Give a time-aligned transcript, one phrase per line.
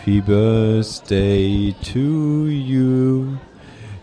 [0.00, 3.36] Happy birthday to you.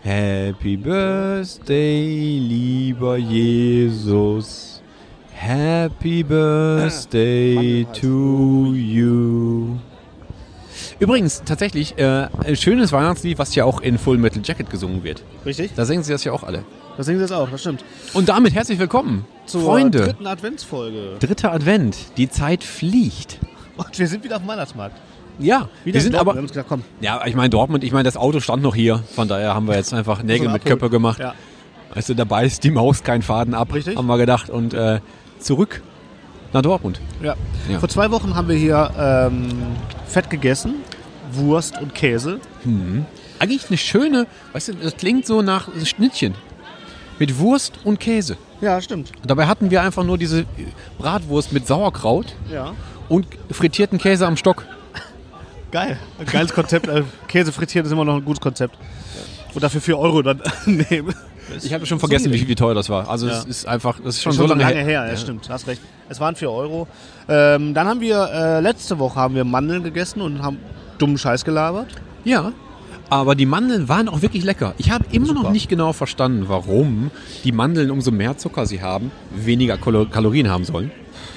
[0.04, 4.80] Happy birthday, lieber Jesus.
[5.32, 9.76] Happy birthday to you.
[11.00, 15.24] Übrigens, tatsächlich, äh, ein schönes Weihnachtslied, was ja auch in Full Metal Jacket gesungen wird.
[15.44, 15.72] Richtig?
[15.74, 16.62] Da singen sie das ja auch alle.
[16.96, 17.84] Das singen sie jetzt auch, das stimmt.
[18.12, 20.04] Und damit herzlich willkommen, Zur Freunde.
[20.04, 21.16] dritten Adventsfolge.
[21.18, 21.96] Dritter Advent.
[22.16, 23.40] Die Zeit fliegt.
[23.76, 24.96] Und wir sind wieder auf dem Weihnachtsmarkt.
[25.38, 26.20] Ja, wir in sind Dortmund.
[26.20, 26.34] aber.
[26.34, 26.82] Wir haben uns gedacht, komm.
[27.00, 29.02] Ja, ich meine Dortmund, ich meine, das Auto stand noch hier.
[29.14, 30.78] Von daher haben wir jetzt einfach Nägel mit abholen.
[30.78, 31.18] Köppe gemacht.
[31.20, 31.34] Ja.
[31.94, 33.96] Weißt du, dabei ist die Maus kein Faden ab, Richtig.
[33.96, 34.50] haben wir gedacht.
[34.50, 35.00] Und äh,
[35.38, 35.82] zurück
[36.52, 37.00] nach Dortmund.
[37.22, 37.34] Ja.
[37.68, 37.78] Ja.
[37.78, 39.48] Vor zwei Wochen haben wir hier ähm,
[40.06, 40.74] Fett gegessen,
[41.32, 42.40] Wurst und Käse.
[43.38, 46.34] Eigentlich eine schöne, weißt du, das klingt so nach Schnittchen.
[47.18, 48.36] Mit Wurst und Käse.
[48.60, 49.12] Ja, stimmt.
[49.22, 50.44] Und dabei hatten wir einfach nur diese
[50.98, 52.72] Bratwurst mit Sauerkraut Ja.
[53.08, 54.64] und frittierten Käse am Stock.
[55.70, 55.98] Geil.
[56.18, 56.86] Ein geiles Konzept.
[56.88, 58.76] Äh, Käse frittiert ist immer noch ein gutes Konzept.
[59.54, 61.14] Und dafür 4 Euro dann nehmen.
[61.62, 63.08] Ich habe schon vergessen, wie, wie teuer das war.
[63.08, 63.48] Also es Ja.
[63.48, 64.84] ist einfach, das ist schon, Schon so lange, her.
[64.84, 65.06] her.
[65.08, 65.48] Ja, stimmt.
[65.48, 65.80] Hast recht.
[66.08, 66.86] Es waren 4 Euro.
[67.28, 70.58] Ähm, dann haben wir, äh, letzte Woche haben wir Mandeln gegessen und haben
[70.98, 71.88] dummen Scheiß gelabert.
[72.24, 72.52] Ja,
[73.10, 74.74] aber die Mandeln waren auch wirklich lecker.
[74.76, 75.50] Ich habe immer noch Super.
[75.52, 77.10] nicht genau verstanden, warum
[77.44, 80.90] die Mandeln, umso mehr Zucker sie haben, weniger Kalo- Kalorien haben sollen.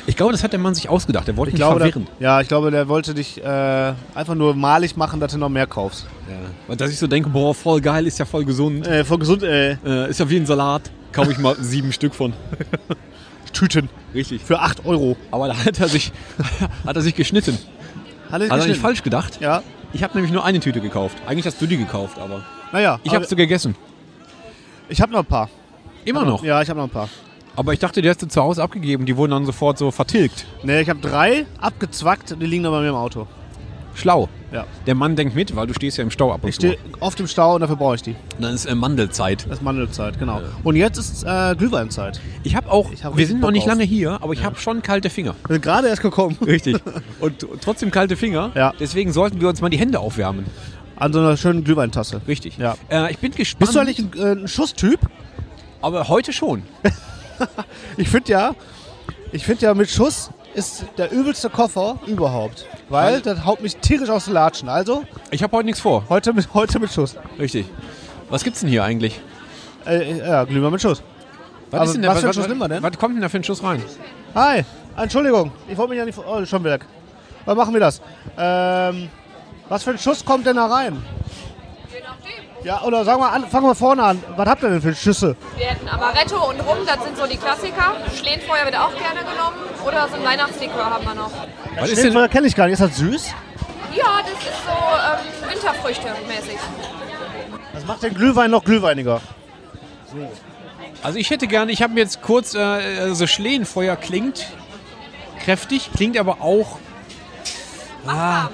[0.08, 1.28] Ich glaube, das hat der Mann sich ausgedacht.
[1.28, 2.08] Der wollte Ich mich glaube, verwirren.
[2.20, 5.50] der, ja, ich glaube, der wollte dich äh, einfach nur malig machen, dass du noch
[5.50, 6.06] mehr kaufst.
[6.30, 6.36] Ja.
[6.68, 8.86] Und dass ich so denke, boah, voll geil, ist ja voll gesund.
[8.88, 10.90] Äh, voll gesund, äh, Äh, ist ja wie ein Salat.
[11.12, 12.34] Kaufe ich mal sieben Stück von.
[13.53, 13.90] Tüten.
[14.14, 14.42] Richtig.
[14.44, 15.18] Für 8 Euro.
[15.30, 16.12] Aber da hat er sich,
[16.86, 17.58] hat er sich geschnitten.
[18.31, 19.40] Hat er Hat er nicht falsch gedacht?
[19.42, 19.62] Ja.
[19.94, 21.18] Ich habe nämlich nur eine Tüte gekauft.
[21.28, 23.75] Eigentlich hast du die gekauft, aber Naja, ich habe sie gegessen.
[24.88, 25.50] ich habe noch ein paar.
[26.06, 26.44] Immer noch.
[26.44, 27.09] Ja, ich habe noch ein paar.
[27.56, 29.06] Aber ich dachte, die hast du zu Hause abgegeben.
[29.06, 30.45] Die wurden dann sofort so vertilgt.
[30.63, 33.28] Ne, ich habe drei abgezwackt, die liegen noch bei mir im Auto.
[33.94, 34.29] Schlau.
[34.53, 34.66] Ja.
[34.88, 37.19] Der Mann denkt mit, weil du stehst ja im Stau ab und Ich stehe oft
[37.19, 38.13] im Stau und dafür brauche ich die.
[38.13, 38.19] zu.
[38.41, 39.45] Dann ist äh, Mandelzeit.
[39.45, 40.41] Das ist Mandelzeit, genau.
[40.63, 42.22] Und jetzt ist äh, Glühweinzeit.
[42.44, 43.68] Ich habe auch, Ich hab wir richtig sind noch Bock nicht auf.
[43.69, 45.35] lange hier, aber ich habe schon kalte Finger.
[45.47, 46.38] Wir sind gerade erst gekommen.
[46.45, 46.78] Richtig.
[47.19, 48.51] Und trotzdem kalte Finger.
[48.56, 48.73] Ja.
[48.79, 50.45] Deswegen sollten wir uns mal die Hände aufwärmen.
[50.95, 52.22] An so einer schönen Glühweintasse.
[52.28, 52.57] Richtig.
[52.57, 52.75] Ja.
[52.89, 53.59] Äh, ich bin gespannt.
[53.59, 55.00] Bist du eigentlich ein, äh, ein Schusstyp?
[55.81, 56.63] Aber heute schon.
[57.97, 58.52] Ich finde ja,
[59.31, 62.66] ich finde ja mit Schuss ist der übelste Koffer überhaupt.
[62.90, 64.68] Weil Weil- das haut mich tierisch aus den Latschen.
[64.69, 66.03] Also Ich habe heute nichts vor.
[66.09, 67.16] heute mit, heute mit Schuss.
[67.40, 67.66] Richtig.
[68.30, 69.22] Was gibt's denn hier eigentlich?
[69.85, 71.01] Äh, ja, Glühwein mit Schuss.
[71.72, 72.84] Was, Aber denn was für einen Schuss nehmen wir denn?
[72.84, 73.81] Was kommt denn da für ein Schuss rein?
[74.35, 74.63] Hi,
[74.97, 76.18] Entschuldigung, ich wollte mich ja nicht.
[76.18, 76.85] Oh, schon weg.
[77.46, 78.01] Was machen wir das?
[78.38, 79.09] Ähm,
[79.69, 81.01] was für ein Schuss kommt denn da rein?
[82.64, 84.24] Ja, oder sagen wir an, fangen wir vorne an.
[84.36, 85.36] Was habt ihr denn für Schüsse?
[85.58, 87.96] Wir hätten Amaretto und Rum, das sind so die Klassiker.
[88.16, 89.58] Schlehenfeuer wird auch gerne genommen.
[89.86, 91.32] Oder so ein Weihnachtslikör haben wir noch.
[91.80, 92.74] Was ist denn, Den kenne ich gar nicht.
[92.74, 93.34] Ist das süß?
[93.96, 96.60] Ja, das ist so ähm, Winterfrüchte mäßig.
[97.74, 99.22] Das macht den Glühwein noch glühweiniger.
[101.02, 104.46] also ich hätte gerne, ich habe mir jetzt kurz, äh, so Schlehenfeuer klingt
[105.44, 106.78] kräftig, klingt aber auch,
[108.06, 108.50] ah,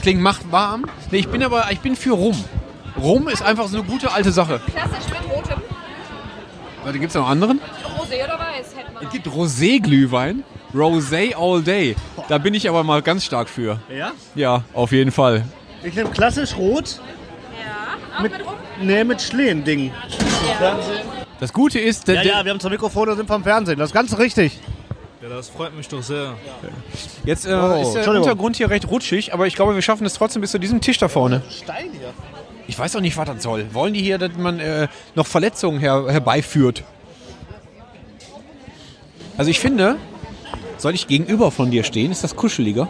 [0.00, 0.86] klingt macht warm.
[1.10, 2.42] Nee, ich bin aber, ich bin für Rum.
[3.02, 4.60] Rum ist einfach so eine gute alte Sache.
[4.72, 5.62] Klassisch mit rotem.
[6.84, 7.60] Warte, gibt's noch anderen?
[7.98, 10.44] Rosé oder Weiß hätten wir Es gibt Rosé-Glühwein.
[10.74, 11.96] Rosé all day.
[12.28, 13.80] Da bin ich aber mal ganz stark für.
[13.94, 14.12] Ja?
[14.34, 15.44] Ja, auf jeden Fall.
[15.82, 17.00] Ich nehme klassisch rot.
[17.58, 18.54] Ja, auch Mit, mit, Rum.
[18.82, 19.92] nee, mit Schlehen-Ding.
[21.40, 23.78] Das Gute ist, der, Ja, ja, wir haben zwei Mikrofone und sind vom Fernsehen.
[23.78, 24.58] Das ist ganz richtig.
[25.22, 26.34] Ja, das freut mich doch sehr.
[27.24, 28.08] jetzt äh, Oh, ist der.
[28.08, 30.98] Untergrund hier recht rutschig, aber ich glaube, wir schaffen es trotzdem bis zu diesem Tisch
[30.98, 31.42] da vorne.
[31.50, 32.12] Steil hier.
[32.70, 33.66] Ich weiß auch nicht, was das soll.
[33.72, 34.86] Wollen die hier, dass man äh,
[35.16, 36.84] noch Verletzungen her herbeiführt?
[39.36, 39.96] Also ich finde,
[40.78, 42.12] soll ich gegenüber von dir stehen?
[42.12, 42.86] Ist das kuscheliger?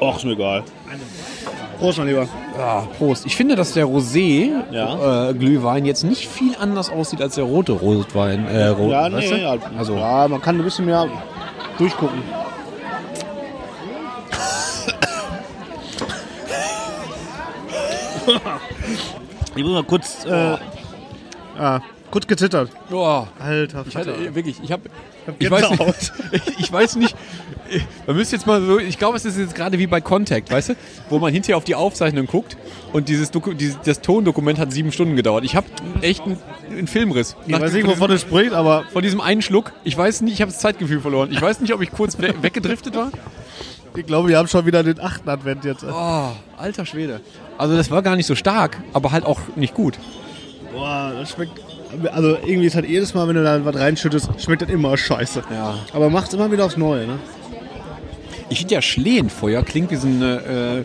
[0.00, 0.64] Och, ist mir egal.
[1.78, 2.26] Prost, mein Lieber.
[2.58, 3.26] Ja, Prost.
[3.26, 5.28] Ich finde, dass der Rosé Ja.
[5.28, 8.46] äh, Glühwein jetzt nicht viel anders aussieht als der rote Rotwein.
[8.48, 11.06] Äh, Ro Ja, nee, ja, Also, ja, man kann ein bisschen mehr
[11.76, 12.22] durchgucken.
[19.56, 20.56] ich muss mal kurz, äh,
[21.58, 22.70] ja, kurz gezittert.
[22.90, 23.28] boah.
[23.38, 24.34] Alter, Ich hatte Vater.
[24.34, 24.88] wirklich, ich habe,
[25.26, 26.12] hab ich weiß nicht,
[26.58, 27.16] ich weiß nicht,
[28.06, 30.70] man müsste jetzt mal so, ich glaube, es ist jetzt gerade wie bei Contact, weißt
[30.70, 30.74] du,
[31.10, 32.56] wo man hinterher auf die Aufzeichnung guckt
[32.92, 35.44] und dieses, Doku, dieses das Tondokument hat sieben Stunden gedauert.
[35.44, 35.66] Ich habe
[36.00, 36.38] echt einen,
[36.70, 37.36] einen Filmriss.
[37.46, 40.40] Ich weiß nicht, wovon du sprichst, aber von diesem einen Schluck, ich weiß nicht, ich
[40.40, 41.30] habe das Zeitgefühl verloren.
[41.30, 43.10] Ich weiß nicht, ob ich kurz we weggedriftet war.
[43.98, 45.84] Ich glaube, wir haben schon wieder den achten Advent jetzt.
[45.84, 47.20] Oh, alter Schwede.
[47.58, 49.98] Also das war gar nicht so stark, aber halt auch nicht gut.
[50.72, 51.60] Boah, das schmeckt.
[52.12, 55.42] Also irgendwie ist halt jedes Mal, wenn du da was reinschüttest, schmeckt das immer scheiße.
[55.50, 55.78] Ja.
[55.92, 57.18] Aber macht's immer wieder aufs Neue, ne?
[58.50, 60.84] Ich finde ja Schlehenfeuer klingt wie so eine,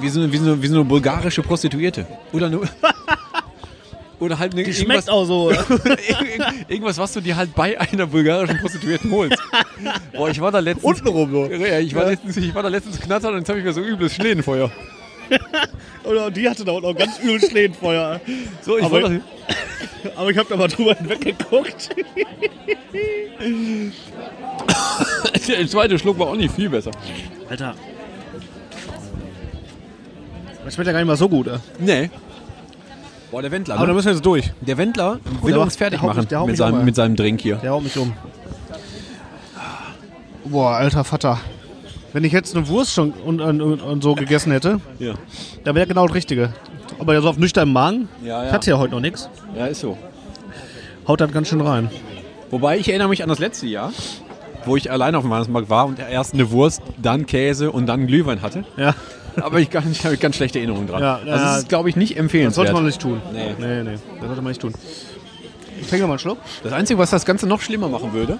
[0.00, 2.06] wie so eine, wie so eine, wie so eine bulgarische Prostituierte.
[2.32, 2.68] Oder nur.
[4.18, 5.50] Oder halt eine, Die schmeckt auch so.
[6.68, 9.36] irgendwas, was du dir halt bei einer bulgarischen Prostituierten holst.
[10.14, 10.84] Boah, ich war da letztens.
[10.84, 11.44] Untenrum so.
[11.54, 12.10] Ja, ich war, Ja.
[12.10, 14.70] letztens, ich war da letztens knattern und jetzt habe ich mir so übles Schlehenfeuer.
[16.04, 18.20] Oder die hatte da unten auch ganz übel Schlehenfeuer.
[18.62, 19.20] So, ich Aber- war da,
[20.16, 21.90] Aber ich habe da mal drüber hinweggeguckt.
[25.48, 26.90] der zweite Schluck war auch nicht viel besser.
[27.50, 27.74] Alter.
[30.64, 31.46] Das schmeckt ja gar nicht mal so gut.
[31.48, 31.58] ey.
[31.78, 32.10] Nee.
[33.36, 33.74] Boah, der Wendler.
[33.74, 33.96] Aber da Ne?
[33.96, 34.50] müssen wir jetzt durch.
[34.62, 36.84] Der Wendler will der uns fertig machen mich- mit um, seinem, ey.
[36.86, 37.56] mit seinem Drink hier.
[37.56, 38.14] Der haut mich um.
[40.46, 41.38] Boah, alter Vater.
[42.14, 45.12] Wenn ich jetzt eine Wurst schon und, und, und, so gegessen hätte, Ja.
[45.64, 46.54] dann wäre genau das Richtige.
[46.98, 48.08] Aber ja so auf nüchternen Magen.
[48.24, 48.46] Ja, ja.
[48.46, 49.28] Ich hatte ja heute noch nichts.
[49.54, 49.98] ja, ist so.
[51.06, 51.90] Haut das ganz schön rein.
[52.50, 53.92] Wobei ich erinnere mich an das letzte Jahr,
[54.64, 58.06] wo ich allein auf dem Weihnachtsmarkt war und erst eine Wurst, dann Käse und dann
[58.06, 58.64] Glühwein hatte.
[58.78, 58.94] Ja,
[59.40, 61.02] Aber ich, habe ganz schlechte Erinnerungen dran.
[61.02, 61.36] Ja, also ja.
[61.36, 62.54] das ist, glaube ich, nicht das empfehlenswert.
[62.54, 63.20] sollte man nicht tun.
[63.32, 63.54] Nee.
[63.58, 63.98] nee, nee.
[64.18, 64.72] Das sollte man nicht tun.
[65.80, 66.38] Ich trinke mal einen Schluck.
[66.62, 68.38] Das Einzige, was das Ganze noch schlimmer machen würde,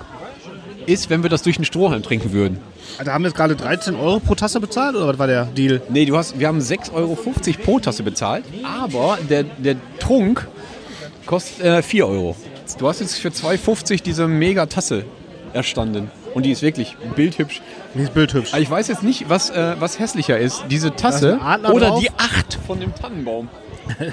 [0.86, 2.58] ist, wenn wir das durch einen Strohhalm trinken würden.
[2.98, 5.82] Alter, haben wir jetzt gerade 13 Euro pro Tasse bezahlt oder was war der Deal?
[5.88, 7.14] Nee, du hast, wir haben 6,50 Euro
[7.62, 10.46] pro Tasse bezahlt, aber der, der Trunk
[11.26, 12.36] kostet äh, 4 Euro.
[12.78, 15.04] Du hast jetzt für 2,50 diese Mega-Tasse
[15.52, 16.10] erstanden.
[16.36, 17.62] Und die ist wirklich bildhübsch.
[17.94, 18.52] Die ist bildhübsch.
[18.52, 20.64] Aber ich weiß jetzt nicht, was, äh, was hässlicher ist.
[20.68, 22.00] Diese Tasse ist oder drauf.
[22.00, 23.48] die 8 von dem Tannenbaum.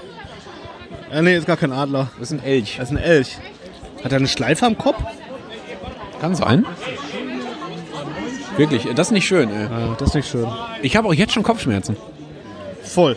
[1.11, 2.09] Äh, nee, ist gar kein Adler.
[2.17, 2.77] Das ist ein Elch.
[2.79, 3.37] Das ist ein Elch.
[4.03, 4.99] Hat er eine Schleife am Kopf?
[6.19, 6.65] Kann sein.
[8.57, 9.51] Wirklich, das ist nicht schön.
[9.51, 9.65] Ey.
[9.65, 10.47] Ja, das ist nicht schön.
[10.81, 11.97] Ich habe auch jetzt schon Kopfschmerzen.
[12.81, 13.15] Voll.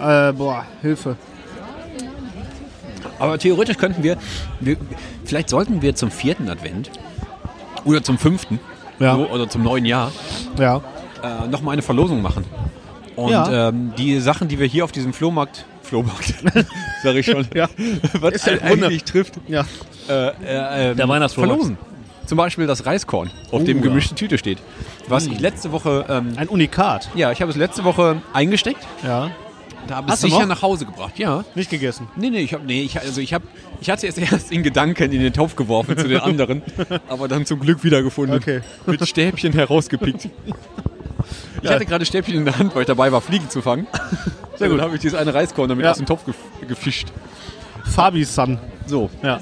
[0.00, 1.16] Äh, boah, Hilfe.
[3.20, 4.16] Aber theoretisch könnten wir,
[4.58, 4.76] wir
[5.24, 6.90] vielleicht sollten wir zum vierten Advent
[7.84, 8.58] oder zum fünften
[8.98, 9.14] Ja.
[9.16, 10.12] so, oder zum neuen Jahr
[10.58, 10.80] Ja.
[11.22, 12.44] äh, nochmal eine Verlosung machen.
[13.16, 13.68] Und Ja.
[13.68, 16.34] ähm, die Sachen, die wir hier auf diesem Flohmarkt, Flohmarkt,
[17.02, 17.68] sag ich schon, Ja.
[18.20, 19.64] was Ist im eigentlich trifft, Ja.
[20.08, 21.60] äh, äh, ähm, Der Weihnachtsflohmarkt.
[21.62, 21.78] verlosen.
[22.24, 23.88] Zum Beispiel das Reiskorn, auf dem Oh, ja.
[23.88, 24.58] gemischte Tüte steht.
[25.08, 27.10] Was ich letzte Woche, ähm, Ein Unikat.
[27.14, 29.30] ja, ich habe es letzte Woche eingesteckt, Ja.
[29.86, 30.48] Da habe ich es Hast du sicher noch?
[30.48, 31.18] nach Hause gebracht.
[31.18, 32.08] Ja, Nicht gegessen.
[32.16, 33.42] Nee, nee, ich habe nee, ich, also ich hab,
[33.80, 36.62] ich hatte es erst in Gedanken in den Topf geworfen zu den anderen,
[37.08, 38.36] aber dann zum Glück wiedergefunden.
[38.36, 38.60] Okay.
[38.86, 40.28] Mit Stäbchen herausgepickt.
[41.64, 43.86] Ich hatte gerade Stäbchen in der Hand, weil ich dabei war, Fliegen zu fangen.
[44.56, 44.78] Sehr gut.
[44.78, 45.92] Dann habe ich dieses eine Reiskorn damit Ja.
[45.92, 46.34] aus dem Topf gef
[46.66, 47.12] gefischt.
[47.84, 48.58] Fabi's Son.
[48.86, 49.08] So.
[49.22, 49.38] Ja.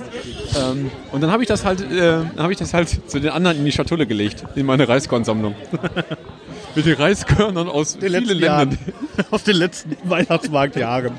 [0.70, 3.56] Ähm, und dann habe ich das halt, äh, habe ich das halt zu den anderen
[3.56, 5.54] in die Schatulle gelegt, in meine Reiskornsammlung.
[6.74, 8.70] Mit den Reiskörnern aus Den vielen letzten Ländern.
[8.70, 8.78] Jahren.
[9.30, 11.12] Aus den letzten Weihnachtsmarktjahren.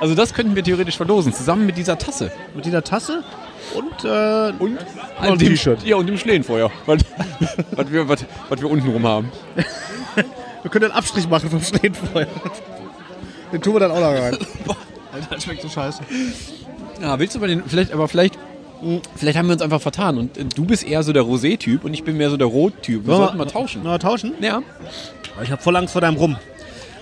[0.00, 2.32] Also das könnten wir theoretisch verlosen, zusammen mit dieser Tasse.
[2.54, 3.22] Mit dieser Tasse
[3.74, 4.78] und, äh, Und
[5.20, 5.84] ein dem, T-Shirt.
[5.84, 6.70] Ja, und dem Schlehenfeuer.
[6.86, 7.00] Was,
[7.72, 9.32] was, wir, was, was wir unten rum haben.
[10.62, 12.26] wir können einen Abstrich machen vom Schneefeuer.
[13.52, 14.38] Den tun wir dann auch da rein.
[15.12, 16.02] Alter, das schmeckt So scheiße.
[17.00, 18.38] Ja, willst du mal den, vielleicht, aber vielleicht,
[19.16, 20.18] vielleicht haben wir uns einfach vertan.
[20.18, 23.06] Und äh, du bist eher so der Rosé-Typ und ich bin mehr so der Rot-Typ.
[23.06, 23.82] Wir sollten mal tauschen.
[23.82, 24.34] Mal tauschen?
[24.40, 24.62] Ja.
[25.42, 26.36] Ich habe voll Angst vor deinem Rum.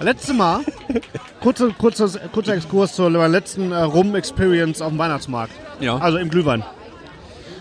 [0.01, 0.61] Letztes Mal,
[1.41, 5.53] kurzer, kurzer, kurzer Exkurs zur letzten äh, Rum-Experience auf dem Weihnachtsmarkt.
[5.81, 5.97] Ja.
[5.99, 6.65] Also im Glühwein.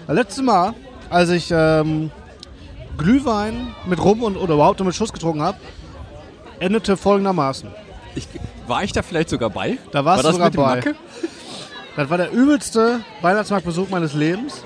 [0.08, 0.74] Letztes Mal,
[1.10, 2.10] als ich ähm,
[2.98, 5.58] Glühwein mit Rum und, oder überhaupt nur mit Schuss getrunken habe,
[6.60, 7.70] endete folgendermaßen.
[8.16, 8.28] Ich,
[8.68, 9.78] war ich da vielleicht sogar bei?
[9.92, 10.76] Da warst war du das sogar bei.
[10.76, 10.96] Macke?
[12.02, 14.64] Das war der übelste Weihnachtsmarktbesuch meines Lebens.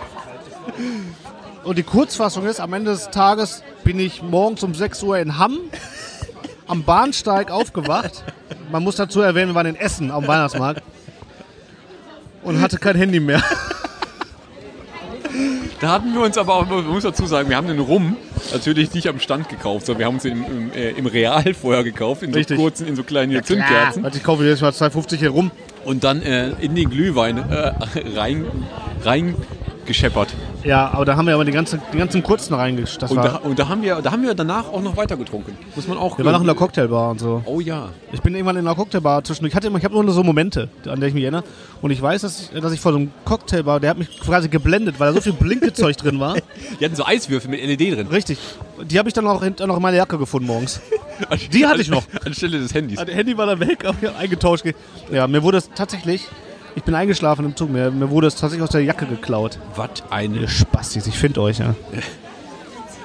[1.65, 5.37] Und die Kurzfassung ist, am Ende des Tages bin ich morgens um 6 Uhr in
[5.37, 5.59] Hamm
[6.65, 8.23] am Bahnsteig aufgewacht.
[8.71, 10.81] Man muss dazu erwähnen, wir waren in Essen am Weihnachtsmarkt.
[12.41, 13.43] Und hatte kein Handy mehr.
[15.81, 18.15] Da hatten wir uns aber auch, man muss dazu sagen, wir haben den Rum
[18.53, 21.83] natürlich nicht am Stand gekauft, sondern wir haben uns im, im, äh, im Real vorher
[21.83, 22.57] gekauft, in so Richtig.
[22.57, 24.03] kurzen, in so kleinen hier Zündkerzen.
[24.03, 25.51] Warte, ich kaufe jedes Mal 2,50 hier rum.
[25.83, 27.73] Und dann äh, in den Glühwein äh,
[28.15, 28.45] rein,
[29.03, 29.35] rein
[29.85, 30.29] gescheppert.
[30.63, 32.97] Ja, aber da haben wir aber die ganzen, die ganzen kurzen reingesch...
[33.09, 35.57] Und, da, und da, haben wir, da haben wir danach auch noch weiter getrunken.
[35.75, 37.41] Muss man auch wir waren noch in der Cocktailbar und so.
[37.45, 37.89] Oh ja.
[38.11, 39.45] Ich bin irgendwann in einer Cocktailbar zwischen.
[39.45, 41.43] Ich hatte immer, ich habe nur so Momente, an der ich mich erinnere.
[41.81, 44.99] Und ich weiß, dass, dass ich vor so einem Cocktailbar, der hat mich quasi geblendet,
[44.99, 46.35] weil da so viel Blinkezeug drin war.
[46.79, 48.07] Die hatten so Eiswürfel mit LED drin.
[48.07, 48.39] Richtig.
[48.83, 50.81] Die habe ich dann auch, hinter noch in meiner Jacke gefunden morgens.
[51.53, 52.03] Die hatte ich noch.
[52.25, 52.99] Anstelle des Handys.
[52.99, 54.65] Das Handy war dann weg, aber ich eingetauscht.
[55.11, 56.27] Ja, mir wurde es tatsächlich.
[56.75, 57.69] Ich bin eingeschlafen im Zug.
[57.69, 59.59] Mir, mir wurde es tatsächlich aus der Jacke geklaut.
[59.75, 60.47] Was eine.
[60.47, 61.75] Spastis, ich finde euch, ja.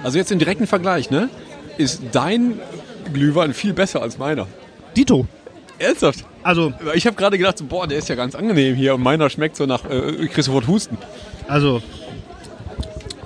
[0.02, 1.28] Also jetzt im direkten Vergleich, ne?
[1.76, 2.58] Ist dein
[3.12, 4.46] Glühwein viel besser als meiner.
[4.96, 5.26] Dito.
[5.78, 6.24] Ernsthaft?
[6.42, 9.28] Also, Ich habe gerade gedacht, so, boah, der ist ja ganz angenehm hier und meiner
[9.28, 10.96] schmeckt so nach äh, Christopher Husten.
[11.48, 11.82] also.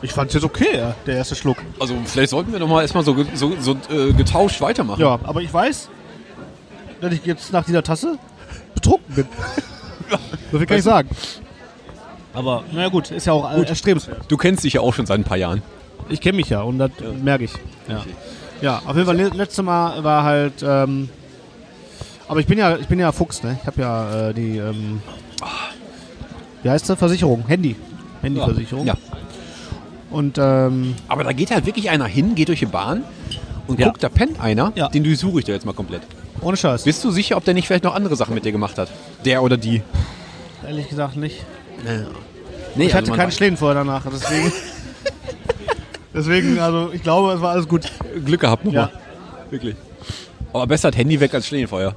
[0.02, 1.58] Ich fand's jetzt okay, ja, der erste Schluck.
[1.78, 5.00] Also vielleicht sollten wir doch mal erstmal so, so, so äh, getauscht weitermachen.
[5.00, 5.88] Ja, aber ich weiß,
[7.00, 8.18] dass ich jetzt nach dieser Tasse
[8.74, 9.26] betrunken bin.
[10.52, 11.08] so viel kann ich sagen.
[12.32, 14.23] Aber, naja gut, ist ja auch äh, erstrebenswert.
[14.28, 15.62] Du kennst dich ja auch schon seit ein paar Jahren.
[16.08, 16.90] Ich kenne mich ja und das
[17.23, 17.52] merke ich.
[17.88, 18.04] Ja.
[18.61, 21.08] ja, auf jeden Fall, le- letztes Mal war halt, ähm,
[22.28, 23.56] aber ich bin ja, ich bin ja Fuchs, ne?
[23.61, 25.00] Ich habe ja äh, die, ähm,
[26.62, 26.99] wie heißt das?
[26.99, 27.76] Versicherung, Handy.
[28.23, 28.87] Handyversicherung.
[28.87, 28.96] Ja.
[30.11, 33.02] Und, ähm, Aber da geht halt wirklich einer hin, geht durch die Bahn
[33.66, 33.87] und Ja.
[33.88, 34.88] guckt, da pennt einer, Ja.
[34.88, 36.02] den durchsuche ich da jetzt mal komplett.
[36.41, 36.85] Ohne Scheiß.
[36.85, 38.88] Bist du sicher, ob der nicht vielleicht noch andere Sachen mit dir gemacht hat?
[39.25, 39.83] Der oder die?
[40.67, 41.45] Ehrlich gesagt nicht.
[42.75, 44.53] Nee, Ich hatte also man keinen Schläden vorher danach, deswegen.
[46.14, 47.91] deswegen, also ich glaube, es war alles gut.
[48.25, 48.91] Glück gehabt nochmal.
[48.93, 49.50] Ja.
[49.50, 49.76] Wirklich.
[50.53, 51.95] Aber besser hat Handy weg als Schlehenfeuer.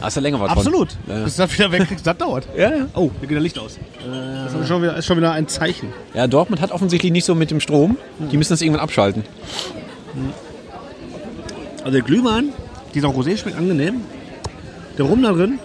[0.00, 0.92] Hast du länger was Absolut.
[1.06, 1.16] Von.
[1.16, 1.24] Ja.
[1.24, 2.48] Bis das wieder wegkriegst, das dauert.
[2.56, 2.86] Ja, ja.
[2.94, 3.78] Oh, hier geht das Licht aus.
[4.04, 5.92] Das ist schon, wieder, ist schon wieder ein Zeichen.
[6.12, 7.96] ja, Dortmund hat offensichtlich nicht so mit dem Strom.
[8.18, 9.24] Die müssen das irgendwann abschalten.
[11.80, 12.52] Also der Glühwein,
[12.94, 14.00] dieser Rosé schmeckt angenehm.
[14.98, 15.58] Der Rum da drin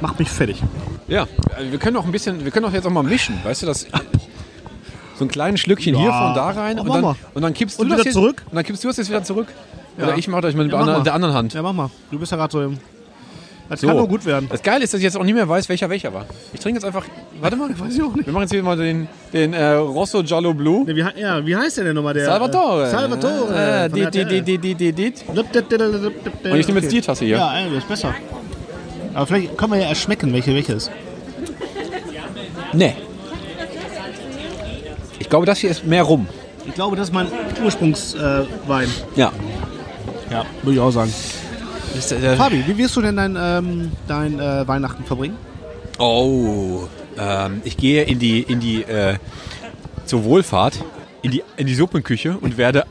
[0.00, 0.62] macht mich fertig.
[1.08, 1.26] Ja,
[1.56, 3.66] also wir können auch ein bisschen, wir können auch jetzt auch mal mischen, weißt du,
[3.66, 3.86] das
[5.16, 7.78] so ein kleines Schlückchen Ja, hier von da rein mach und dann, und dann kippst
[7.78, 8.42] Und du das wieder jetzt, zurück?
[8.50, 9.48] Und dann kippst du das jetzt wieder zurück.
[9.96, 10.04] Ja.
[10.04, 11.54] Oder ich mache das mit Ja, der, anderen, der anderen Hand.
[11.54, 11.90] Ja, mach mal.
[12.10, 12.78] Du bist ja gerade so im...
[13.74, 13.88] Das So.
[13.88, 14.48] kann nur gut werden.
[14.48, 16.26] Das Geile ist, dass ich jetzt auch nicht mehr weiß, welcher welcher war.
[16.52, 17.04] Ich trinke jetzt einfach.
[17.40, 18.26] Warte mal, weiß ich auch nicht.
[18.26, 20.84] Wir machen jetzt hier mal den, den äh, Rosso Giallo Blue.
[20.84, 22.14] Ne, wie, ja, wie heißt der denn nochmal?
[22.14, 22.86] Der, Salvatore.
[22.86, 23.54] Äh, Salvatore.
[23.54, 24.42] Äh, von die, der die, die, RTL.
[24.42, 26.50] die, die, die, die.
[26.50, 27.36] Und ich nehme jetzt die Tasse hier.
[27.38, 28.14] Ja, das ist besser.
[29.12, 30.90] Aber vielleicht können wir ja erschmecken, welche welche ist.
[32.72, 32.94] Nee.
[35.18, 36.26] Ich glaube, das hier ist mehr rum.
[36.66, 37.26] Ich glaube, das ist mein
[37.62, 38.46] Ursprungswein.
[38.66, 38.88] Wein.
[39.16, 39.32] Ja.
[40.30, 41.12] ja, würde ich auch sagen.
[41.94, 45.36] Ist, äh, Fabi, wie wirst du denn dein, ähm, dein äh, Weihnachten verbringen?
[45.98, 46.88] oh.
[47.16, 49.18] Ähm, ich gehe in die, in die, äh,
[50.04, 50.82] zur Wohlfahrt,
[51.22, 52.86] in die, in die Suppenküche und werde,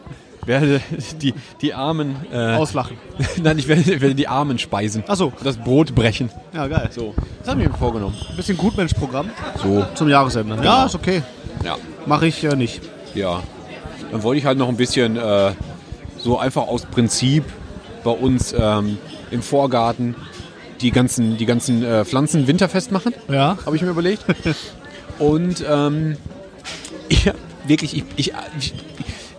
[0.46, 0.80] werde
[1.22, 2.96] die, die Armen, äh, Auslachen.
[3.44, 5.04] nein, ich werde, werde die Armen speisen.
[5.10, 5.26] Ach so.
[5.26, 6.30] Und das Brot brechen.
[6.54, 6.90] Ja, geil.
[6.92, 7.14] So.
[7.40, 8.16] Das habe ich mir vorgenommen.
[8.30, 9.30] Ein bisschen Gutmensch-Programm
[9.62, 9.86] So.
[9.94, 10.58] zum Jahresende.
[10.64, 11.22] Ja, ist okay.
[11.66, 11.76] Ja.
[12.06, 12.82] Mache ich äh, nicht.
[13.14, 13.44] Ja.
[14.10, 15.52] Dann wollte ich halt noch ein bisschen äh,
[16.18, 17.44] so einfach aus Prinzip
[18.04, 18.98] bei uns ähm,
[19.32, 20.16] im Vorgarten
[20.82, 23.58] die ganzen, die ganzen äh, Pflanzen winterfest machen, Ja.
[23.66, 24.26] habe ich mir überlegt.
[25.20, 26.18] Und ähm,
[27.10, 27.30] ich,
[27.68, 28.74] wirklich, ich, ich, ich,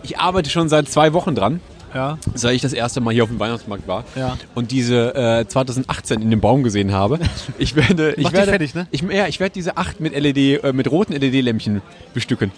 [0.03, 1.59] ich arbeite schon seit zwei Wochen dran,
[1.93, 2.17] Ja.
[2.33, 4.37] seit ich das erste Mal hier auf dem Weihnachtsmarkt war Ja.
[4.55, 7.19] und diese äh, 2018 in dem Baum gesehen habe.
[7.59, 8.87] Ich werde, ich werde, fertig, ne?
[8.91, 11.81] Ich, ja, ich werde diese acht mit LED, äh, mit roten LED-Lämpchen
[12.13, 12.51] bestücken.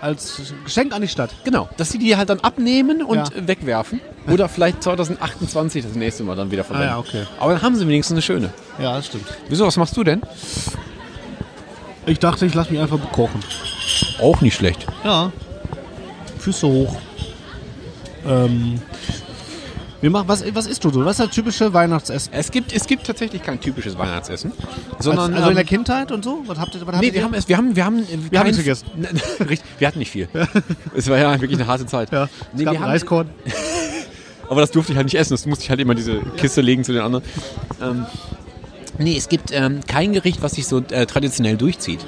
[0.00, 1.30] Als Geschenk an die Stadt.
[1.44, 3.24] Genau, dass sie die halt dann abnehmen und Ja.
[3.46, 4.00] wegwerfen.
[4.28, 6.88] Oder vielleicht 2028 das nächste Mal dann wieder verwenden.
[6.88, 7.24] Ah ja, okay.
[7.38, 8.50] Aber dann haben sie wenigstens eine schöne.
[8.78, 9.26] Ja, das stimmt.
[9.48, 10.20] Wieso, was machst du denn?
[12.06, 13.40] Ich dachte, ich lasse mich einfach bekochen.
[14.20, 14.86] Auch nicht schlecht.
[15.04, 15.32] Ja.
[16.38, 16.96] Füße hoch.
[18.26, 18.80] Ähm.
[20.00, 21.04] Wir machen, was, was isst du so?
[21.04, 22.32] Was ist das typische Weihnachtsessen?
[22.32, 24.52] Es gibt, es gibt tatsächlich kein typisches Weihnachtsessen.
[24.96, 26.42] Also, Sondern, also in der ähm, Kindheit und so?
[26.46, 27.24] Was habt ihr, was Nee, wir ihr?
[27.24, 28.86] haben, es, wir haben, wir haben, Wir haben kein- nichts gegessen.
[29.40, 30.28] Richtig, wir hatten nicht viel.
[30.94, 32.12] Es war ja wirklich eine harte Zeit.
[32.12, 33.30] ja, Nee, wir haben, Reiskorn.
[34.50, 35.32] aber das durfte ich halt nicht essen.
[35.32, 37.24] Das musste ich halt immer diese Kiste legen zu den anderen.
[37.82, 38.06] Ähm,
[38.98, 42.06] nee, es gibt ähm, kein Gericht, was sich so äh, traditionell durchzieht.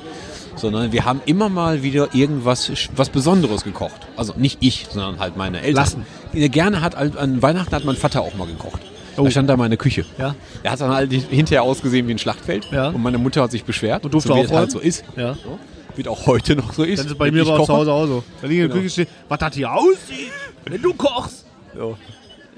[0.59, 4.07] Sondern wir haben immer mal wieder irgendwas was Besonderes gekocht.
[4.17, 5.75] Also nicht ich, sondern halt meine Eltern.
[5.75, 6.07] Lassen.
[6.33, 8.81] Gerne hat an Weihnachten hat mein Vater auch mal gekocht.
[9.17, 9.25] Oh.
[9.25, 10.05] Da stand da meine Küche.
[10.17, 10.35] Ja.
[10.63, 12.67] Er hat dann halt hinterher ausgesehen wie ein Schlachtfeld.
[12.71, 12.89] Ja.
[12.89, 14.05] Und meine Mutter hat sich beschwert.
[14.05, 14.61] Und durfte so wie es aufräumen?
[14.61, 15.05] halt so ist.
[15.17, 15.35] Ja.
[15.35, 15.59] So.
[15.97, 17.01] Wird auch heute noch so ist.
[17.01, 17.73] Das ist bei mir aber auch zu.
[17.73, 18.25] Hause auch so.
[18.41, 18.83] Da liegen in der Genau.
[18.83, 20.31] Küche steht, was das hier aussieht,
[20.65, 21.45] wenn du kochst.
[21.77, 21.97] So.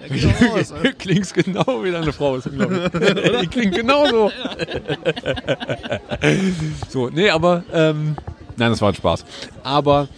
[0.08, 0.90] Ja.
[0.98, 3.40] Klingst genau wie deine Frau ist, glaube ich.
[3.42, 4.30] Die klingt genauso.
[6.88, 8.16] so, nee, aber, ähm,
[8.56, 9.24] nein, das war ein Spaß.
[9.62, 10.08] Aber,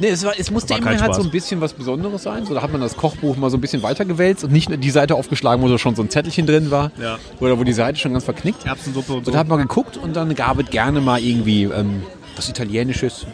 [0.00, 1.16] nee, es, war, es musste War immer halt Spaß.
[1.16, 2.46] so ein bisschen was Besonderes sein.
[2.46, 4.90] So, da hat man das Kochbuch mal so ein bisschen weitergewälzt und nicht nur die
[4.90, 6.90] Seite aufgeschlagen, wo da schon so ein Zettelchen drin war.
[7.00, 7.18] Ja.
[7.40, 8.64] Oder wo die Seite schon ganz verknickt.
[8.66, 9.32] Erbsensuppe und Und so.
[9.32, 12.02] da hat man geguckt und dann gab es gerne mal irgendwie ähm,
[12.36, 13.26] was Italienisches.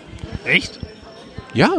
[0.44, 0.80] Echt?
[1.56, 1.70] Ja.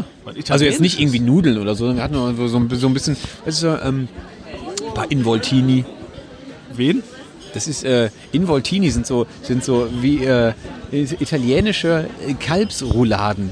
[0.50, 1.86] Also jetzt nicht irgendwie Nudeln oder so.
[1.86, 3.16] sondern Wir hatten so, so, ein- so ein bisschen,
[3.46, 4.08] das ist so, ähm,
[4.88, 5.86] ein paar Involtini.
[6.74, 7.04] Wen?
[7.54, 10.54] Das ist äh, Involtini sind so sind so wie äh,
[10.92, 13.50] italienische äh, Kalbsrouladen.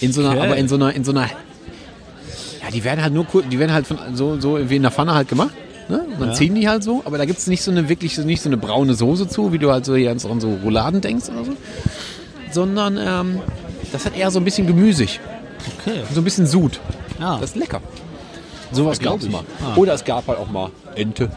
[0.00, 0.40] In so einer, Okay.
[0.40, 3.86] aber in so einer in so einer ja, die werden halt nur die werden halt
[3.86, 5.52] von so so wie in der Pfanne halt gemacht.
[5.88, 5.98] Ne?
[6.12, 6.34] Und dann Ja.
[6.34, 8.48] ziehen die halt so, aber da gibt es nicht so eine wirklich so nicht so
[8.48, 11.28] eine braune Soße zu, wie du halt so hier an so an so Rouladen denkst
[11.28, 11.52] oder so,
[12.52, 13.40] sondern ähm,
[13.92, 15.20] das hat eher so ein bisschen gemüsig,
[15.80, 16.00] Okay.
[16.12, 16.80] so ein bisschen Sud.
[17.20, 17.38] Ja.
[17.38, 17.80] Das ist lecker.
[18.72, 19.32] Sowas glaub gab es ich.
[19.32, 19.44] mal.
[19.62, 19.76] Ah.
[19.76, 21.30] Oder es gab halt auch mal Ente.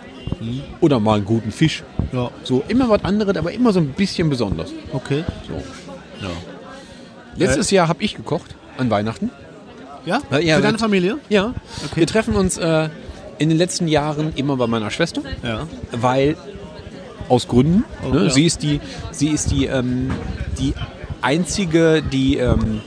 [0.82, 1.84] Oder mal einen guten Fisch.
[2.12, 2.30] ja.
[2.44, 4.72] So, immer was anderes, aber immer so ein bisschen besonders.
[4.94, 5.24] Okay.
[5.48, 5.62] So.
[7.38, 8.56] Letztes Jahr habe ich gekocht.
[8.78, 9.30] an Weihnachten.
[10.06, 10.20] Ja?
[10.32, 11.18] Ja, ja, Für deine Familie?
[11.30, 11.54] Ja.
[11.96, 12.90] Wir treffen uns äh,
[13.38, 15.68] in den letzten Jahren immer bei meiner Schwester, Ja.
[15.92, 16.36] weil
[17.30, 17.84] aus Gründen.
[18.12, 18.24] ne?
[18.26, 18.30] ja.
[18.30, 18.80] Sie ist die,
[19.12, 20.12] sie ist die, ähm,
[20.60, 20.74] die
[21.26, 22.82] einzige, die ähm,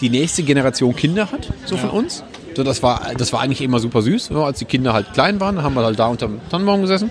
[0.00, 2.22] die nächste Generation Kinder hat, so von uns.
[2.54, 4.30] So, das war, das war eigentlich immer super süß.
[4.30, 7.10] Ja, als die Kinder halt klein waren, haben wir halt da unterm Tannenbaum gesessen.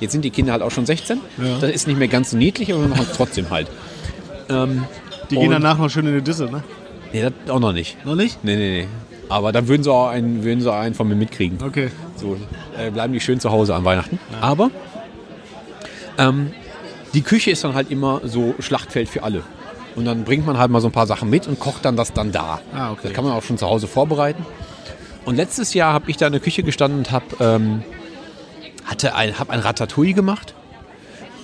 [0.00, 1.20] Jetzt sind die Kinder halt auch schon 16.
[1.60, 3.68] Das ist nicht mehr ganz so niedlich, aber wir machen es trotzdem halt.
[4.48, 4.84] Ähm,
[5.30, 6.62] Die gehen danach noch schön in die Disse, ne?
[7.12, 8.04] nee, das auch noch nicht.
[8.04, 8.42] Noch nicht?
[8.44, 8.88] Nee, nee, nee.
[9.28, 11.58] Aber dann würden sie auch einen, würden sie einen von mir mitkriegen.
[11.64, 11.90] Okay.
[12.16, 12.36] So,
[12.78, 14.18] äh, bleiben die schön zu Hause an Weihnachten.
[14.40, 14.70] Aber
[16.18, 16.52] ähm,
[17.14, 19.42] die Küche ist dann halt immer so Schlachtfeld für alle.
[19.96, 22.12] Und dann bringt man halt mal so ein paar Sachen mit und kocht dann das
[22.12, 22.60] dann da.
[22.74, 23.02] Ah, okay.
[23.04, 24.44] Das kann man auch schon zu Hause vorbereiten.
[25.24, 27.82] Und letztes Jahr habe ich da in der Küche gestanden und habe ähm,
[28.84, 30.54] hatte ein, hab ein Ratatouille gemacht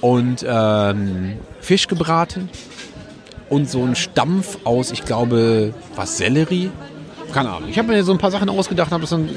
[0.01, 2.49] und ähm, Fisch gebraten
[3.49, 6.71] und so ein Stampf aus, ich glaube, was Sellerie.
[7.33, 7.69] Keine Ahnung.
[7.69, 9.29] Ich habe mir so ein paar Sachen ausgedacht habe das dann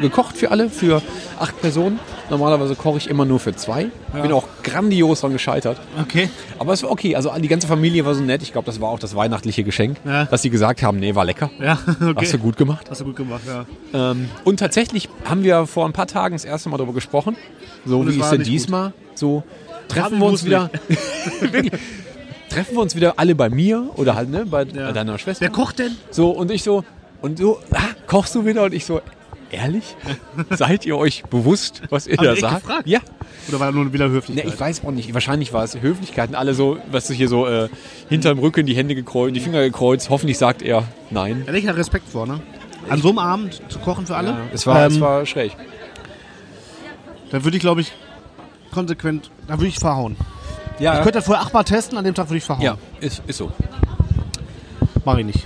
[0.00, 1.02] gekocht für alle, für
[1.38, 1.98] acht Personen.
[2.30, 3.88] Normalerweise koche ich immer nur für zwei.
[4.12, 5.78] Bin auch grandios dran gescheitert.
[6.00, 6.28] Okay.
[6.58, 7.14] Aber es war okay.
[7.16, 8.42] Also die ganze Familie war so nett.
[8.42, 10.24] Ich glaube, das war auch das weihnachtliche Geschenk, Ja.
[10.24, 11.50] dass sie gesagt haben, nee, war lecker.
[11.60, 12.14] Ja, okay.
[12.16, 12.86] Hast du gut gemacht.
[12.90, 13.64] Hast du gut gemacht, ja.
[13.92, 17.36] Ähm, und tatsächlich haben wir vor ein paar Tagen das erste Mal darüber gesprochen.
[17.84, 18.92] So Und wie ist denn diesmal?
[19.14, 19.42] So
[19.88, 20.70] treffen wir uns wieder.
[21.40, 21.72] Wirklich.
[22.48, 25.42] Treffen wir uns wieder alle bei mir oder halt ne, bei deiner Schwester.
[25.42, 25.96] Wer kocht denn?
[26.10, 26.84] So, und ich so,
[27.22, 28.64] und du, ah, kochst du wieder?
[28.64, 29.00] Und ich so,
[29.50, 29.96] ehrlich?
[30.50, 32.62] Seid ihr euch bewusst, was ihr Haben da sagt?
[32.64, 32.86] gefragt?
[32.86, 33.00] Ja.
[33.48, 34.46] Oder war nur wieder Ne, Höflichkeit?
[34.52, 35.14] ich weiß auch nicht.
[35.14, 36.34] Wahrscheinlich war es Höflichkeiten.
[36.34, 37.68] Alle so, was du hier so äh,
[38.08, 40.10] hinterm Rücken, die Hände gekreuzt, die Finger gekreuzt.
[40.10, 41.44] Hoffentlich sagt er nein.
[41.46, 42.40] Da ich ja Respekt vor, ne?
[42.88, 44.36] An so einem Abend zu kochen für alle?
[44.52, 45.56] Es war, es Ähm, war schräg.
[47.30, 47.92] Dann würde ich, glaube ich,
[48.72, 50.16] konsequent, da würde ich verhauen.
[50.78, 52.62] Ja, Ich könnte das vorher achtmal testen, an dem Tag würde ich verhauen.
[52.64, 53.50] ja ist, ist so.
[55.04, 55.44] Mach ich nicht.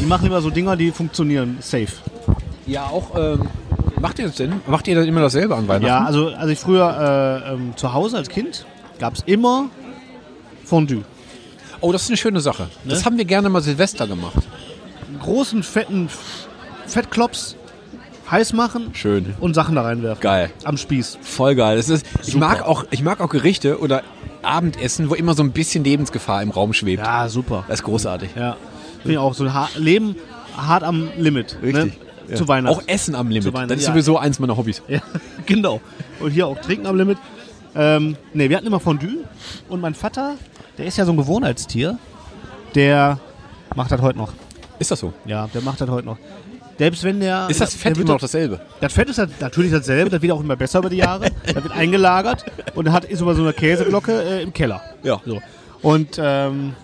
[0.00, 1.58] Ich mache lieber so Dinger, die funktionieren.
[1.60, 1.86] Safe.
[2.66, 3.48] Ja, auch, ähm,
[4.00, 4.54] macht ihr das denn?
[4.66, 5.86] Macht ihr das immer dasselbe an Weihnachten?
[5.86, 8.64] Ja, also als ich früher äh, ähm, zu Hause als Kind
[8.98, 9.68] gab es immer
[10.64, 11.04] Fondue.
[11.80, 12.64] Oh, das ist eine schöne Sache.
[12.84, 12.90] Ne?
[12.90, 14.42] Das haben wir gerne mal Silvester gemacht.
[15.06, 16.08] Einen großen, fetten
[16.86, 17.56] Fettklops
[18.30, 19.34] heiß machen Schön.
[19.38, 20.22] und Sachen da reinwerfen.
[20.22, 20.50] Geil.
[20.64, 21.18] Am Spieß.
[21.20, 21.76] Voll geil.
[21.76, 24.02] Das ist, ich, mag auch, ich mag auch Gerichte oder
[24.42, 27.04] Abendessen, wo immer so ein bisschen Lebensgefahr im Raum schwebt.
[27.04, 27.64] Ja, super.
[27.68, 28.30] Das ist großartig.
[28.34, 28.56] Ja.
[29.02, 30.16] Finde ich auch so ein ha Leben
[30.56, 31.56] hart am Limit.
[31.62, 31.98] Richtig.
[32.28, 32.34] Ne?
[32.34, 32.76] Zu Weihnachten.
[32.76, 33.54] Auch Essen am Limit.
[33.54, 33.92] Das ist ja.
[33.92, 34.82] sowieso eins meiner Hobbys.
[34.88, 35.00] Ja,
[35.46, 35.80] genau.
[36.20, 37.18] Und hier auch Trinken am Limit.
[37.74, 39.24] Ähm, ne, wir hatten immer Fondue.
[39.68, 40.34] Und mein Vater,
[40.78, 41.98] der ist ja so ein Gewohnheitstier,
[42.74, 43.18] der
[43.74, 44.32] macht das heute noch.
[44.78, 45.12] Ist das so?
[45.26, 46.18] Ja, der macht das heute noch.
[46.78, 47.46] Selbst wenn der.
[47.50, 48.60] Ist das Fett immer noch das, dasselbe?
[48.80, 51.26] das Fett ist halt natürlich dasselbe, das wird auch immer besser über die Jahre.
[51.44, 54.80] Das wird eingelagert und hat, ist über so einer Käseglocke äh, im Keller.
[55.02, 55.20] Ja.
[55.26, 55.42] So.
[55.82, 56.74] Und ähm,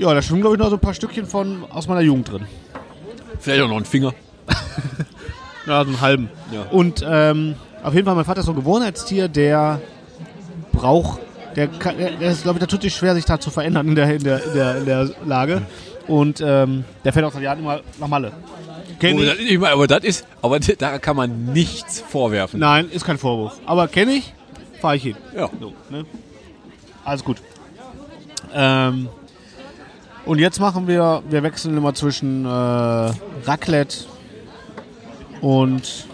[0.00, 2.46] ja, da schwimmen, glaube ich, noch so ein paar Stückchen von aus meiner Jugend drin.
[3.38, 4.12] Vielleicht auch noch ein Finger.
[5.66, 6.30] Ja, so einen halben.
[6.52, 6.62] Ja.
[6.70, 9.80] Und ähm, auf jeden Fall, mein Vater ist so ein Gewohnheitstier, der
[10.72, 11.20] braucht,
[11.54, 13.94] der, kann, der ist, glaube ich, da tut sich schwer, sich da zu verändern in
[13.94, 15.62] der, in der, in der, in der Lage.
[16.08, 18.32] Und ähm, der fährt auch seit Jahren immer nach Malle.
[18.98, 19.28] Kenn Oh, ich?
[19.28, 22.58] das, ich meine, aber das ist, aber da kann man nichts vorwerfen.
[22.58, 23.60] Nein, ist kein Vorwurf.
[23.66, 24.32] Aber kenne ich,
[24.80, 25.16] fahre ich hin.
[25.36, 25.50] Ja.
[25.60, 26.04] So, ne?
[27.04, 27.36] Alles gut.
[28.52, 29.08] Ähm,
[30.26, 34.04] und jetzt machen wir, wir wechseln immer zwischen äh, Raclette
[35.40, 36.06] und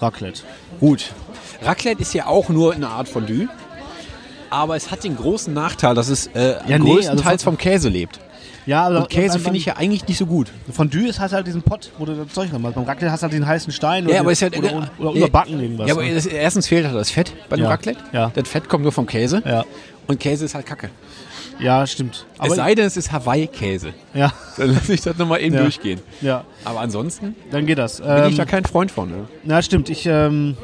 [0.00, 0.42] Raclette.
[0.80, 1.12] Gut.
[1.62, 3.48] Raclette ist ja auch nur eine Art Fondue.
[4.50, 7.88] Aber es hat den großen Nachteil, dass es äh, Ja, nee, größtenteils also vom Käse
[7.88, 8.18] lebt.
[8.64, 10.48] Ja, aber Und Käse finde ich ja eigentlich nicht so gut.
[10.70, 12.74] Fondue ist halt halt diesen Pott, wo du das Zeug dran machst.
[12.74, 14.90] Beim Raclette hast du halt den heißen Stein oder, Ja, aber ist ja, oder, oder,
[14.98, 15.88] oder überbacken irgendwas.
[15.88, 16.14] Ja, aber ne?
[16.14, 17.70] das, erstens fehlt halt das Fett bei dem Ja.
[17.70, 18.00] Raclette.
[18.12, 18.30] Ja.
[18.34, 19.42] Das Fett kommt nur vom Käse.
[19.44, 19.64] ja.
[20.06, 20.88] Und Käse ist halt Kacke.
[21.60, 22.26] Ja, stimmt.
[22.38, 23.92] Aber es sei denn, es ist Hawaii-Käse.
[24.14, 25.62] ja, Dann lasse ich das nochmal eben Ja.
[25.62, 26.00] durchgehen.
[26.20, 28.00] ja, Aber ansonsten dann geht das.
[28.00, 29.10] bin Ähm, ich da kein Freund von.
[29.10, 29.28] Ne?
[29.44, 29.90] Na, stimmt.
[29.90, 30.56] Ich ähm,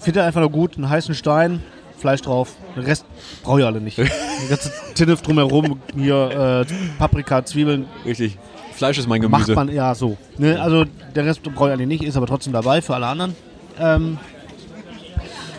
[0.00, 1.62] finde einfach nur gut, einen heißen Stein,
[1.98, 2.54] Fleisch drauf.
[2.74, 3.04] Den Rest
[3.44, 3.96] brauche ich alle nicht.
[3.98, 8.38] Die ganze Tinnef drumherum, hier äh, Paprika, Zwiebeln, Richtig.
[8.74, 9.54] Fleisch ist mein macht Gemüse.
[9.54, 10.16] man, ja, so.
[10.38, 10.60] Ne?
[10.60, 13.36] Also der Rest brauche ich alle nicht, ist aber trotzdem dabei für alle anderen.
[13.78, 14.18] Ähm,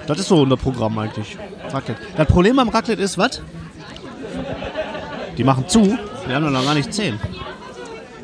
[0.07, 1.37] das ist so unser Programm eigentlich.
[1.69, 2.01] Raclette.
[2.17, 3.41] Das Problem am Raclette ist, was?
[5.37, 7.19] Die machen zu, wir haben noch gar nicht 10.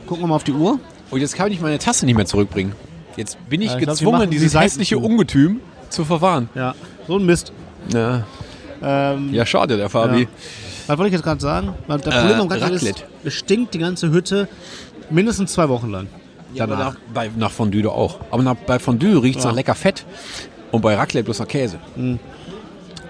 [0.06, 0.80] Gucken wir mal auf die Uhr.
[1.12, 2.74] Und jetzt kann ich meine Tasse nicht mehr zurückbringen.
[3.17, 4.98] Jetzt bin ich Ja, ich glaub, die gezwungen, die dieses Seiten hässliche.
[5.00, 6.50] Ungetüm zu verwahren.
[6.56, 6.76] Ja,
[7.08, 7.52] so ein Mist.
[7.93, 8.24] Ja,
[8.82, 10.22] Ähm, ja schade, der Fabi.
[10.22, 10.28] Ja.
[10.88, 11.74] Was wollte ich jetzt gerade sagen?
[11.88, 14.48] Das Äh, Problem am Raclette, ist, es stinkt die ganze Hütte
[15.10, 16.08] mindestens zwei Wochen lang.
[16.54, 18.19] Ja, aber nach, bei, nach Fondue auch.
[18.32, 19.50] Aber nach, bei Fondue riecht es Ja.
[19.52, 20.06] nach lecker Fett.
[20.72, 21.78] Und bei Raclette bloß nach Käse.
[21.95, 22.19] Und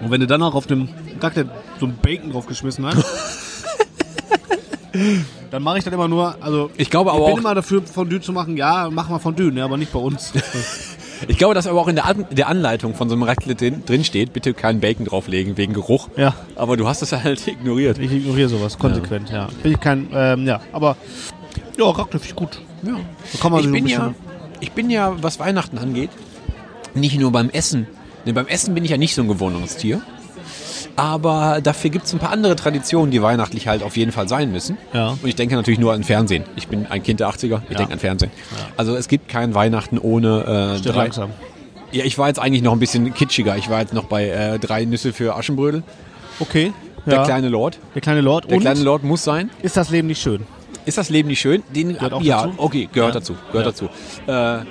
[0.00, 0.88] wenn du dann auch auf dem
[1.22, 3.04] Raclette so ein Bacon drauf geschmissen hast,
[5.50, 7.82] Dann mache ich dann immer nur, also Ich glaube ich aber bin auch, immer dafür,
[7.82, 8.56] Fondue zu machen.
[8.56, 10.32] Ja, mach mal Fondue, ne, aber nicht bei uns.
[11.28, 14.04] ich glaube, dass aber auch in der, An der Anleitung von so einem Raclette drin,
[14.04, 16.08] steht, bitte keinen Bacon drauflegen wegen Geruch.
[16.16, 17.98] ja, Aber du hast es halt ignoriert.
[17.98, 19.48] ich ignoriere sowas, konsequent, ja.
[19.62, 20.96] Bin ich kein, ähm, ja, aber
[21.78, 22.60] ja, Raclette finde ich gut.
[22.82, 22.96] Ja.
[23.32, 24.14] Da kann man Ich so bin, ja,
[24.60, 26.10] ich bin ja, was Weihnachten angeht,
[26.94, 27.86] nicht nur beim Essen.
[28.24, 30.02] Ne, beim Essen bin ich ja nicht so ein Gewohnungstier.
[31.00, 34.52] Aber dafür gibt es ein paar andere Traditionen, die weihnachtlich halt auf jeden Fall sein
[34.52, 34.76] müssen.
[34.92, 35.10] Ja.
[35.10, 36.44] Und ich denke natürlich nur an Fernsehen.
[36.56, 37.78] Ich bin ein Kind der 80er, ich Ja.
[37.78, 38.30] denke an Fernsehen.
[38.76, 41.02] Also es gibt kein Weihnachten ohne äh, Stimmt drei.
[41.04, 41.30] langsam.
[41.92, 43.56] Ja, ich war jetzt eigentlich noch ein bisschen kitschiger.
[43.56, 45.82] Ich war jetzt noch bei äh, drei Nüsse für Aschenbrödel.
[46.38, 46.72] Okay.
[47.06, 47.24] Der ja.
[47.24, 47.78] kleine Lord.
[47.94, 48.44] der kleine Lord.
[48.50, 49.48] Der Und kleine Lord muss sein.
[49.62, 50.44] ist das Leben nicht schön?
[50.84, 51.62] Ist das Leben nicht schön?
[51.74, 52.54] Den, Gehört auch ja, dazu?
[52.58, 53.20] okay, gehört Ja.
[53.20, 53.34] dazu.
[53.52, 53.88] Gehört Ja.
[54.26, 54.60] dazu.
[54.62, 54.66] Äh,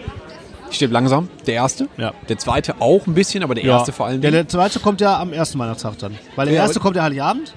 [0.69, 1.87] ich stirb langsam, der erste.
[1.97, 2.13] Ja.
[2.27, 4.21] Der zweite auch ein bisschen, aber der erste vor allem.
[4.21, 6.15] Der, der zweite kommt ja am ersten Weihnachtstag dann.
[6.35, 7.53] Weil der Ja, erste aber- kommt ja Heiligabend,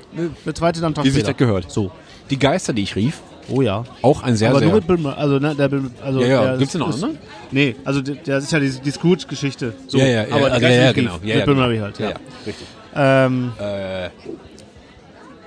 [0.46, 1.70] der zweite dann Tag wie sich das gehört.
[1.70, 1.90] So.
[2.30, 3.20] Die Geister, die ich rief,
[3.50, 3.84] Oh ja.
[4.02, 4.68] auch ein sehr, aber sehr.
[4.68, 6.44] nur mit Bill Murray, also ne, der Bill, also Ja, ja.
[6.50, 7.18] der Gibt's denn noch ist- andere?
[7.50, 9.74] Nee, also der, ist ja die, die Scrooge-Geschichte.
[9.88, 9.98] So.
[9.98, 11.14] ja, ja, ja, aber also, der ja, ja, genau.
[11.14, 11.66] mit Ja, ja, Bill genau.
[11.66, 12.10] Murray halt, ja.
[12.10, 12.66] ja, richtig.
[12.94, 14.10] Ähm, Äh,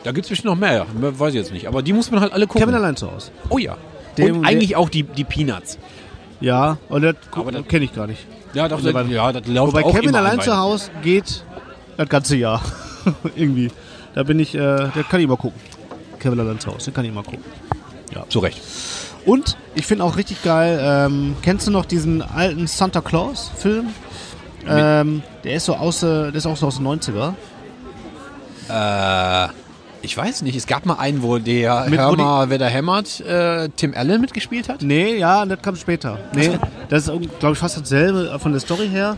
[0.03, 1.67] da gibt es bestimmt noch mehr, weiß ich jetzt nicht.
[1.67, 2.61] Aber die muss man halt alle gucken.
[2.61, 3.31] Kevin allein zu Hause.
[3.49, 3.77] oh ja.
[4.17, 5.77] Dem- Und eigentlich auch die, die Peanuts.
[6.41, 8.25] Ja, und das, Aber das- kenne ich gar nicht.
[8.53, 11.43] Ja, doch, Also das, bei- ja, das läuft Wobei auch Kevin allein zu Hause geht
[11.97, 12.61] das ganze Jahr.
[13.35, 13.71] Irgendwie.
[14.13, 15.59] Da bin ich, äh, der kann ich mal gucken.
[16.19, 17.43] Kevin allein zu Hause, den kann ich mal gucken.
[18.11, 18.29] Weihnachten.
[18.31, 18.61] Zu Recht.
[19.25, 23.87] Und ich finde auch richtig geil, ähm, kennst du noch diesen alten Santa Claus-Film?
[24.67, 27.33] Ähm, der ist so aus, äh, der ist auch so aus den 90er.
[28.69, 29.47] Äh,
[30.05, 33.67] ich weiß nicht, es gab mal einen, wo der Mit- mal, wer da hämmert, äh,
[33.75, 34.81] Tim Allen mitgespielt hat.
[34.81, 36.19] Nee, ja, das kam später.
[36.33, 36.57] Nee,
[36.89, 39.17] das ist, glaube ich, fast dasselbe äh, von der Story her.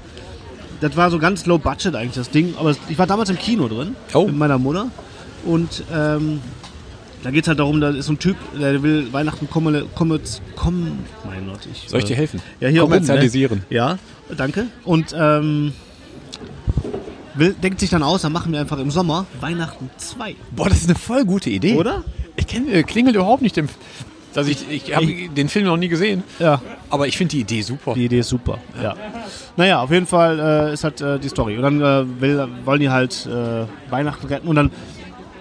[0.82, 2.54] Das war so ganz low budget eigentlich, das Ding.
[2.60, 4.26] Aber ich war damals im Kino drin Oh.
[4.28, 4.88] mit meiner Mutter.
[5.46, 6.40] Und ähm,
[7.24, 10.20] da geht es halt darum, da ist so ein Typ, der will Weihnachten kommen, kommen,
[10.56, 11.60] kommen mein Gott.
[11.72, 12.42] Ich, Soll ich dir helfen?
[12.60, 13.60] Ja, hier Kommerzialisieren.
[13.60, 13.76] Rum, ne?
[13.76, 13.98] Ja,
[14.38, 14.68] danke.
[14.86, 15.74] Und ähm,
[17.40, 20.36] will, denkt sich dann aus, dann machen wir einfach im Sommer Weihnachten 2.
[20.56, 21.76] Boah, das ist eine voll gute Idee.
[21.76, 22.04] Oder?
[22.36, 23.68] Ich kenne äh, klingelt überhaupt nicht dem.
[24.36, 26.62] Also ich, ich habe den Film noch nie gesehen, Ja.
[26.92, 27.96] aber ich finde die Idee super.
[27.96, 28.94] Die Idee ist super, ja.
[29.56, 31.58] Naja, auf jeden Fall äh, ist halt äh, die Story.
[31.58, 34.72] Und dann äh, will, wollen die halt äh, Weihnachten retten und dann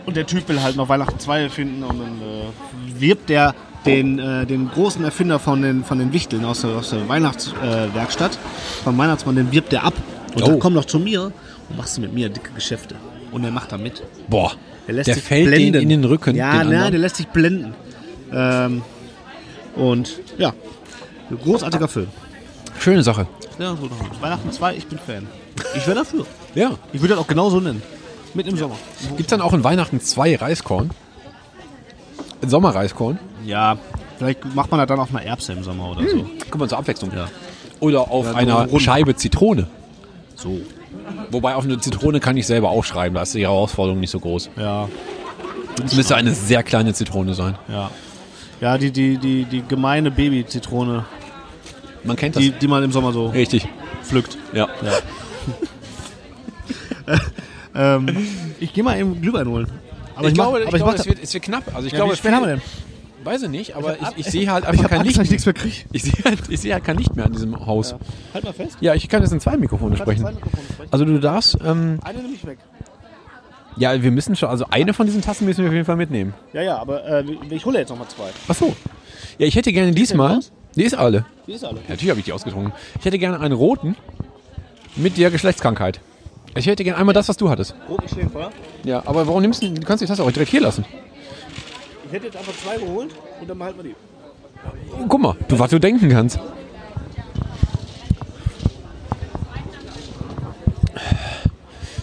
[0.06, 3.54] und der Typ will halt noch Weihnachten 2 finden und dann äh, wirbt der
[3.84, 8.38] den, den großen Erfinder von den, von den Wichteln aus der, aus der Weihnachtswerkstatt, Werkstatt,
[8.82, 9.94] vom Weihnachtsmann, den wirbt der ab.
[10.36, 10.46] Und Oh.
[10.46, 11.32] dann komm doch zu mir
[11.68, 12.94] und machst du mit mir dicke Geschäfte.
[13.32, 14.02] Und er macht da mit.
[14.28, 14.52] Boah,
[14.86, 15.72] Der, lässt der sich fällt blenden.
[15.72, 16.36] den in den Rücken.
[16.36, 17.74] Ja, den na, der lässt sich blenden.
[18.32, 18.82] Ähm,
[19.74, 20.52] und ja,
[21.42, 22.08] großartiger Film.
[22.78, 23.26] Schöne Sache.
[23.58, 23.88] Ja, so.
[24.20, 25.26] Weihnachten 2, ich bin Fan.
[25.74, 26.24] Ich wäre dafür.
[26.54, 26.70] Ja.
[26.94, 27.82] Ich würde das auch genauso nennen.
[28.32, 28.76] Mit im Sommer.
[29.10, 30.90] Gibt es dann auch in Weihnachten zwei Reiskorn?
[32.42, 33.18] Ein Sommerreiskorn?
[33.44, 33.76] Ja,
[34.18, 36.26] vielleicht macht man das dann auf einer Erbse im Sommer oder so.
[36.50, 37.10] Guck mal zur Abwechslung.
[37.14, 37.28] Ja.
[37.80, 38.68] Oder auf Ja, einer.
[38.80, 39.66] Scheibe Zitrone.
[40.36, 40.60] So.
[41.30, 44.50] Wobei auf eine Zitrone kann ich selber aufschreiben, da ist die Herausforderung nicht so groß.
[44.56, 44.88] Ja,
[45.84, 47.56] Es müsste eine sehr kleine Zitrone sein.
[47.68, 47.90] ja.
[48.58, 51.04] Ja, die, die, die, die gemeine Baby-Zitrone,
[52.04, 52.42] Man kennt das.
[52.42, 53.68] die, die man im Sommer so Richtig.
[54.02, 54.38] pflückt.
[54.54, 54.68] Ja.
[57.74, 58.26] Ähm,
[58.58, 59.66] ich gehe mal eben Glühwein holen.
[60.14, 61.64] Aber ich, mach- glaube, ich aber glaube mach es, wird, es wird knapp.
[61.74, 62.62] Also ich ja, glaube, wie spät haben wir denn?
[63.26, 65.30] Weiß ich nicht, aber ich, ich sehe halt Ich einfach habe kein Angst, dass ich
[65.30, 65.30] Licht.
[65.32, 65.76] nichts mehr kriege.
[65.92, 67.90] Ich sehe halt, ich sehe halt kein Licht mehr an diesem Haus.
[67.90, 67.98] Ja,
[68.34, 68.76] Halt mal fest.
[68.80, 70.26] ich kann jetzt in zwei Mikrofone sprechen.
[70.90, 72.58] Also du darfst, ähm, Eine nehme ich weg.
[73.76, 76.34] ja, wir müssen schon, also eine von diesen Tassen müssen wir auf jeden Fall mitnehmen.
[76.52, 78.30] Ja, ja, aber äh, ich hole jetzt noch mal zwei.
[78.48, 78.74] Ach so.
[79.38, 80.40] Ja, ich hätte gerne diesmal,
[80.76, 81.24] die ist alle.
[81.46, 81.76] Die ist alle.
[81.78, 82.72] Ja, Natürlich habe ich die ausgetrunken.
[82.98, 83.96] Ich hätte gerne einen roten
[84.94, 86.00] mit der Geschlechtskrankheit.
[86.54, 87.74] Ich hätte gerne einmal das, was du hattest.
[87.88, 88.50] Rot, ich stehe Feuer.
[88.84, 90.84] Ja, aber warum nimmst du, du kannst die Tasse auch direkt hier lassen.
[92.06, 93.96] Ich hätte jetzt einfach zwei geholt und dann behalten wir die.
[95.08, 96.38] Guck mal, du, was du denken kannst.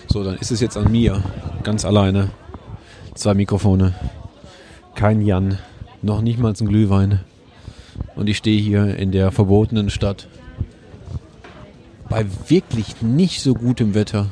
[0.07, 1.23] So, dann ist es jetzt an mir,
[1.63, 2.29] ganz alleine.
[3.15, 3.95] Zwei Mikrofone,
[4.95, 5.59] kein Jan,
[6.01, 7.21] noch nicht mal ein Glühwein.
[8.15, 10.27] Und ich stehe hier in der verbotenen Stadt.
[12.09, 14.27] Bei wirklich nicht so gutem Wetter.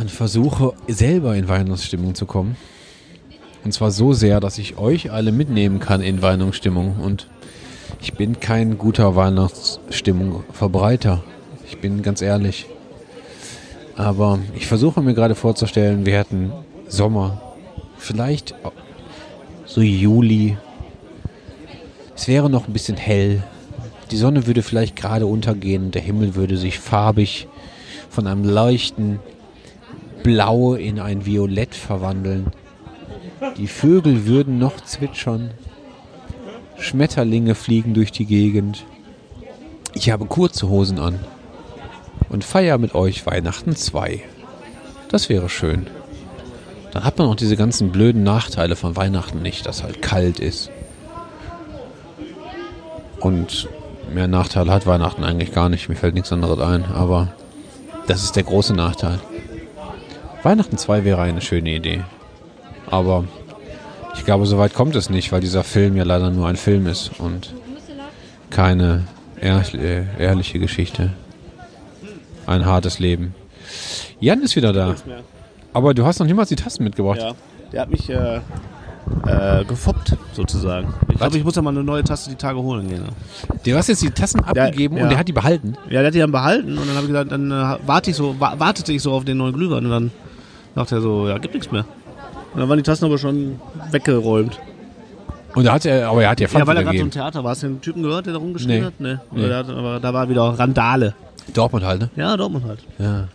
[0.00, 2.56] Und versuche selber in Weihnachtsstimmung zu kommen.
[3.64, 6.96] Und zwar so sehr, dass ich euch alle mitnehmen kann in Weihnachtsstimmung.
[7.00, 7.26] Und
[8.00, 11.22] ich bin kein guter Weihnachtsstimmung Verbreiter.
[11.66, 12.66] Ich bin ganz ehrlich.
[13.96, 16.52] Aber ich versuche mir gerade vorzustellen, wir hätten
[16.88, 17.40] Sommer.
[17.98, 18.54] Vielleicht
[19.66, 20.56] so Juli.
[22.16, 23.42] Es wäre noch ein bisschen hell.
[24.10, 25.90] Die Sonne würde vielleicht gerade untergehen.
[25.90, 27.46] Der Himmel würde sich farbig
[28.08, 29.20] von einem leichten
[30.22, 32.46] Blau in ein Violett verwandeln.
[33.56, 35.50] Die Vögel würden noch zwitschern.
[36.78, 38.84] Schmetterlinge fliegen durch die Gegend.
[39.94, 41.20] Ich habe kurze Hosen an
[42.28, 44.22] und feier mit euch Weihnachten 2.
[45.08, 45.88] Das wäre schön.
[46.92, 50.70] Dann hat man auch diese ganzen blöden Nachteile von Weihnachten nicht, dass halt kalt ist.
[53.20, 53.68] Und
[54.12, 55.88] mehr Nachteile hat Weihnachten eigentlich gar nicht.
[55.88, 57.32] Mir fällt nichts anderes ein, aber
[58.06, 59.20] das ist der große Nachteil.
[60.42, 62.02] Weihnachten 2 wäre eine schöne Idee.
[62.90, 63.24] Aber
[64.16, 66.86] ich glaube, so weit kommt es nicht, weil dieser Film ja leider nur ein Film
[66.86, 67.54] ist und
[68.50, 69.04] keine
[69.40, 71.12] ehrlich, äh, ehrliche Geschichte.
[72.46, 73.34] Ein hartes Leben.
[74.18, 74.96] Jan ist wieder da.
[75.72, 77.20] Aber du hast noch niemals die Tasten mitgebracht.
[77.20, 77.32] Ja,
[77.72, 78.40] der hat mich äh,
[79.26, 80.92] äh, gefoppt, sozusagen.
[81.08, 83.02] Ich glaube, ich muss ja mal eine neue Taste die Tage holen gehen.
[83.02, 83.08] ne?
[83.64, 85.04] Du hast jetzt die Tasten abgegeben ja.
[85.04, 85.76] und der hat die behalten.
[85.88, 88.16] Ja, der hat die dann behalten und dann habe ich gesagt, dann äh, warte ich
[88.16, 90.10] so, wa wartete ich so auf den neuen Glühwein und dann
[90.74, 91.84] sagt er so, ja, gibt nichts mehr.
[92.54, 93.60] Und dann waren die Tasten aber schon
[93.90, 94.58] weggeräumt.
[95.54, 97.10] Und da hat er, aber er hat ja Pfand Ja, weil er gerade so im.
[97.10, 97.50] Theater war.
[97.50, 98.84] Hast du den Typen gehört, der da rumgeschrien Nee.
[98.86, 99.00] hat?
[99.00, 99.16] Nee.
[99.32, 99.52] Nee.
[99.52, 101.14] Hat, aber da war wieder Randale.
[101.54, 102.10] Dortmund halt, ne?
[102.16, 102.78] Ja, Dortmund halt.
[102.98, 103.28] Ja.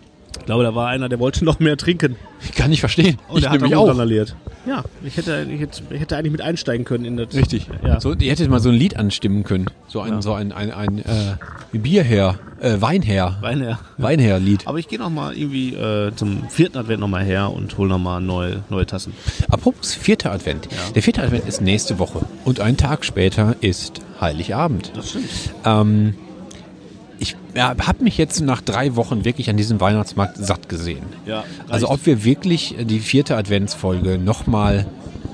[0.46, 2.18] Ich glaube, da war einer, der wollte noch mehr trinken.
[2.44, 3.18] Ich kann nicht verstehen.
[3.30, 4.36] Und ich der hat nämlich auch randaliert.
[4.68, 7.34] Ja, ich hätte, ich, hätte, ich hätte eigentlich mit einsteigen können in das.
[7.34, 7.66] Richtig.
[7.84, 8.00] Ja.
[8.00, 9.66] So, ihr hättet mal so ein Lied anstimmen können.
[9.88, 10.22] So ein, Ja.
[10.22, 13.40] so ein, ein, ein äh, Bierherr, äh, Weinherr.
[13.42, 13.80] Wein her.
[13.98, 14.68] Weinherr-Lied.
[14.68, 17.90] Aber ich gehe noch mal irgendwie äh, zum vierten Advent noch mal her und hole
[17.90, 19.14] noch mal neue, neue Tassen.
[19.50, 20.68] Apropos vierter Advent.
[20.94, 22.20] Der vierte Advent ist nächste Woche.
[22.44, 24.92] Und einen Tag später ist Heiligabend.
[24.96, 25.26] Das stimmt.
[25.66, 26.14] Ähm,
[27.20, 31.04] ich habe mich jetzt nach drei Wochen wirklich an diesem Weihnachtsmarkt satt gesehen.
[31.26, 34.86] Ja, Also ob wir wirklich die vierte Adventsfolge nochmal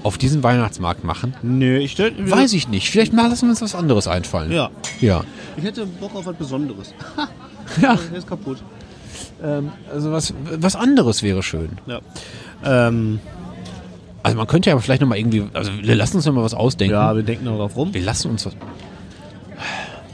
[0.03, 2.89] auf diesen Weihnachtsmarkt machen, Nö, ich stell, weiß ich nicht.
[2.89, 4.51] Vielleicht mal lassen wir uns was anderes einfallen.
[4.51, 4.69] Ja.
[4.99, 5.23] Ja.
[5.57, 6.93] Ich hätte Bock auf was Besonderes.
[7.81, 7.97] ja.
[8.11, 8.63] Der ist kaputt.
[9.43, 11.69] Ähm, also was, was anderes wäre schön.
[11.85, 11.99] Ja.
[12.63, 13.19] Ähm,
[14.23, 16.93] Also man könnte ja vielleicht nochmal irgendwie, also wir lassen uns noch mal was ausdenken.
[16.93, 17.93] ja, wir denken noch drauf rum.
[17.93, 18.55] Wir lassen uns was.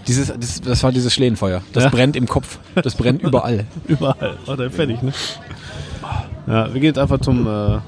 [0.08, 1.62] Dieses, das, das war dieses Schlädenfeuer.
[1.74, 1.90] Das Ja.
[1.90, 2.60] brennt im Kopf.
[2.76, 3.66] Das brennt überall.
[3.88, 4.38] Überall.
[4.46, 5.12] War dann fertig, ne?
[6.48, 7.80] Ja, wir gehen jetzt einfach zum, äh,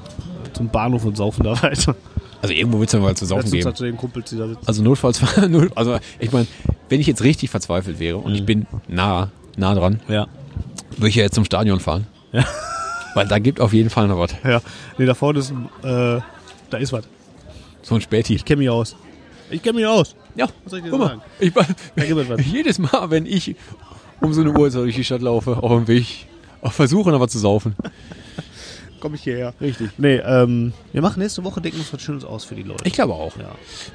[0.52, 1.96] zum Bahnhof und saufen da weiter.
[2.42, 3.74] Also irgendwo es ja mal zu saufen Lass uns geben.
[3.76, 4.66] zu den Kumpels, die da sitzen.
[4.66, 5.20] Also notfalls,
[5.74, 6.46] also ich meine,
[6.88, 10.26] wenn ich jetzt richtig verzweifelt wäre und ich bin nah, nah dran, Ja.
[10.96, 12.06] würde ich ja jetzt zum Stadion fahren.
[12.32, 12.44] Ja.
[13.14, 14.30] Weil da gibt auf jeden Fall noch was.
[14.44, 14.60] Ja.
[14.96, 16.20] Nee, da vorne ist ein, äh,
[16.70, 17.04] da ist was.
[17.82, 18.34] So ein Späti.
[18.34, 18.94] Ich kenne mich aus.
[19.50, 20.14] Ich kenne mich aus.
[20.36, 21.20] Ja, Was soll ich dir guck sagen?
[21.38, 21.66] Ich, was.
[22.46, 23.56] jedes Mal, wenn ich
[24.20, 26.26] um so eine Uhr durch die Stadt laufe, auf dem Weg,
[26.62, 27.74] auch versuche noch was zu saufen.
[29.00, 29.54] Komm ich hierher.
[29.62, 29.90] Richtig.
[29.96, 32.86] Nee, ähm, wir machen nächste Woche, denken uns was Schönes aus für die Leute.
[32.86, 33.34] Ich glaube auch.
[33.38, 33.46] Ja.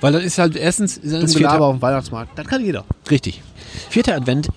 [0.01, 2.37] Weil das ist halt erstens, ist das vierte, auf dem Weihnachtsmarkt.
[2.39, 2.85] Das kann jeder.
[3.11, 3.43] richtig.
[3.89, 4.47] Vierter Advent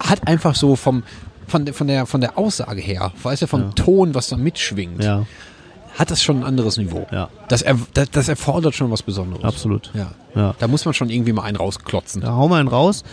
[0.00, 1.02] hat einfach so vom,
[1.46, 3.68] von, der- von, der, von der Aussage her, weißt du, vom Ja.
[3.70, 5.24] Ton, was da mitschwingt, Ja,
[5.98, 7.06] hat das schon ein anderes Niveau.
[7.12, 9.44] ja, Das, er, das, das erfordert schon was Besonderes.
[9.44, 9.90] absolut.
[9.94, 10.12] Ja.
[10.34, 10.54] Ja.
[10.58, 12.20] Da muss man schon irgendwie mal einen rausklotzen.
[12.22, 13.04] Da hauen wir einen raus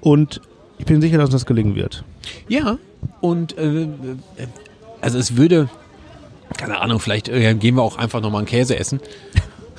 [0.00, 0.40] und
[0.78, 2.04] ich bin sicher, dass das gelingen wird.
[2.48, 2.78] Ja,
[3.20, 3.88] und äh,
[5.00, 5.68] also es würde,
[6.56, 9.00] keine Ahnung, vielleicht äh, gehen wir auch einfach nochmal einen Käse essen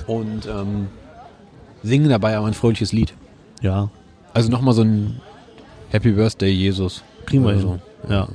[0.06, 0.88] und ähm,
[1.84, 3.14] singen dabei aber ein fröhliches Lied.
[3.62, 3.90] Ja,
[4.34, 5.20] Also nochmal so ein
[5.90, 7.04] Happy Birthday, Jesus.
[7.32, 7.82] Oder hin.
[8.10, 8.28] Ja.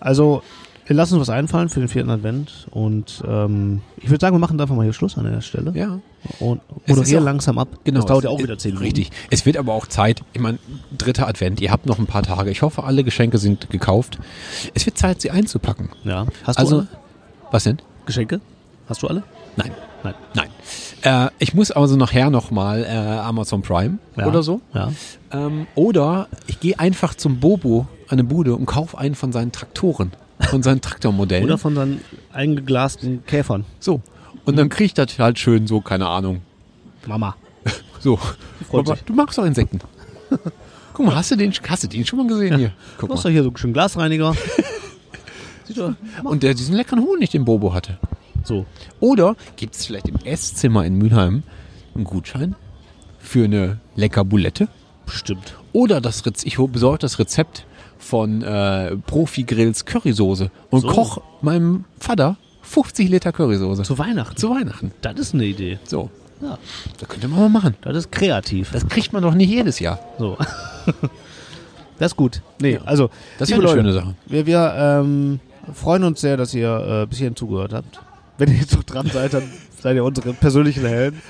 [0.00, 0.42] Also,
[0.86, 4.40] wir lassen uns was einfallen für den vierten Advent und ähm, ich würde sagen, wir
[4.40, 6.00] machen einfach mal hier Schluss an der Stelle Ja,
[6.40, 7.68] und moderieren langsam ab.
[7.84, 8.00] genau.
[8.00, 8.84] Das dauert ja auch wieder zehn Minuten.
[8.96, 9.10] Richtig.
[9.30, 10.58] Es wird aber auch Zeit, ich meine,
[10.96, 12.50] dritter Advent, ihr habt noch ein paar Tage.
[12.50, 14.18] Ich hoffe, alle Geschenke sind gekauft.
[14.74, 15.90] Es wird Zeit, sie einzupacken.
[16.04, 16.26] Ja.
[16.44, 16.88] Hast also, du alle
[17.52, 17.78] was denn?
[18.06, 18.40] Geschenke?
[18.88, 19.22] Hast du alle?
[19.56, 19.70] Nein.
[20.02, 20.14] Nein.
[20.34, 20.48] Nein.
[21.02, 24.26] Äh, ich muss also nachher nochmal äh, Amazon Prime Ja.
[24.26, 24.60] oder so.
[24.74, 24.90] Ja.
[25.30, 29.52] Ähm, oder ich gehe einfach zum Bobo an eine Bude und kaufe einen von seinen
[29.52, 30.12] Traktoren,
[30.52, 31.44] von seinen Traktormodellen.
[31.46, 33.64] Oder von seinen eingeglasten Käfern.
[33.80, 34.02] so.
[34.44, 36.42] Und dann kriege ich das halt schön so, keine Ahnung.
[37.06, 37.36] Mama.
[38.00, 38.18] So.
[38.84, 39.02] sich.
[39.04, 39.78] du magst doch Insekten.
[40.92, 42.72] Guck mal, hast du den, hast du den schon mal gesehen hier?
[42.98, 43.30] Guck Du hast mal.
[43.30, 44.34] doch hier so einen schönen Glasreiniger.
[46.24, 47.98] Und der diesen leckeren Honig, den Bobo hatte.
[48.42, 48.66] So.
[48.98, 51.44] Oder gibt es vielleicht im Esszimmer in Mülheim
[51.94, 52.56] einen Gutschein
[53.20, 54.66] für eine lecker Bulette?
[55.06, 55.54] Bestimmt.
[55.72, 57.64] Oder das Rez ich besorge das Rezept
[58.02, 60.88] von äh, Profi Grills Currysoße und So.
[60.88, 64.36] koch meinem Vater 50 Liter Currysoße Zu Weihnachten.
[64.36, 64.90] zu Weihnachten.
[65.00, 65.78] Das ist eine Idee.
[65.84, 66.10] So,
[66.40, 66.58] Ja.
[66.98, 67.76] das könnte man mal machen.
[67.82, 68.70] Das ist kreativ.
[68.72, 69.98] Das kriegt man doch nicht jedes Jahr.
[70.18, 70.36] So.
[71.98, 72.42] das ist gut.
[72.60, 74.14] Nee, also, Das wäre eine Leute, schöne Sache.
[74.26, 75.40] Wir, wir ähm,
[75.72, 78.00] freuen uns sehr, dass ihr äh, bis hierhin zugehört habt.
[78.38, 79.44] Wenn ihr jetzt noch dran seid, dann
[79.80, 81.22] seid ihr unsere persönlichen Helden.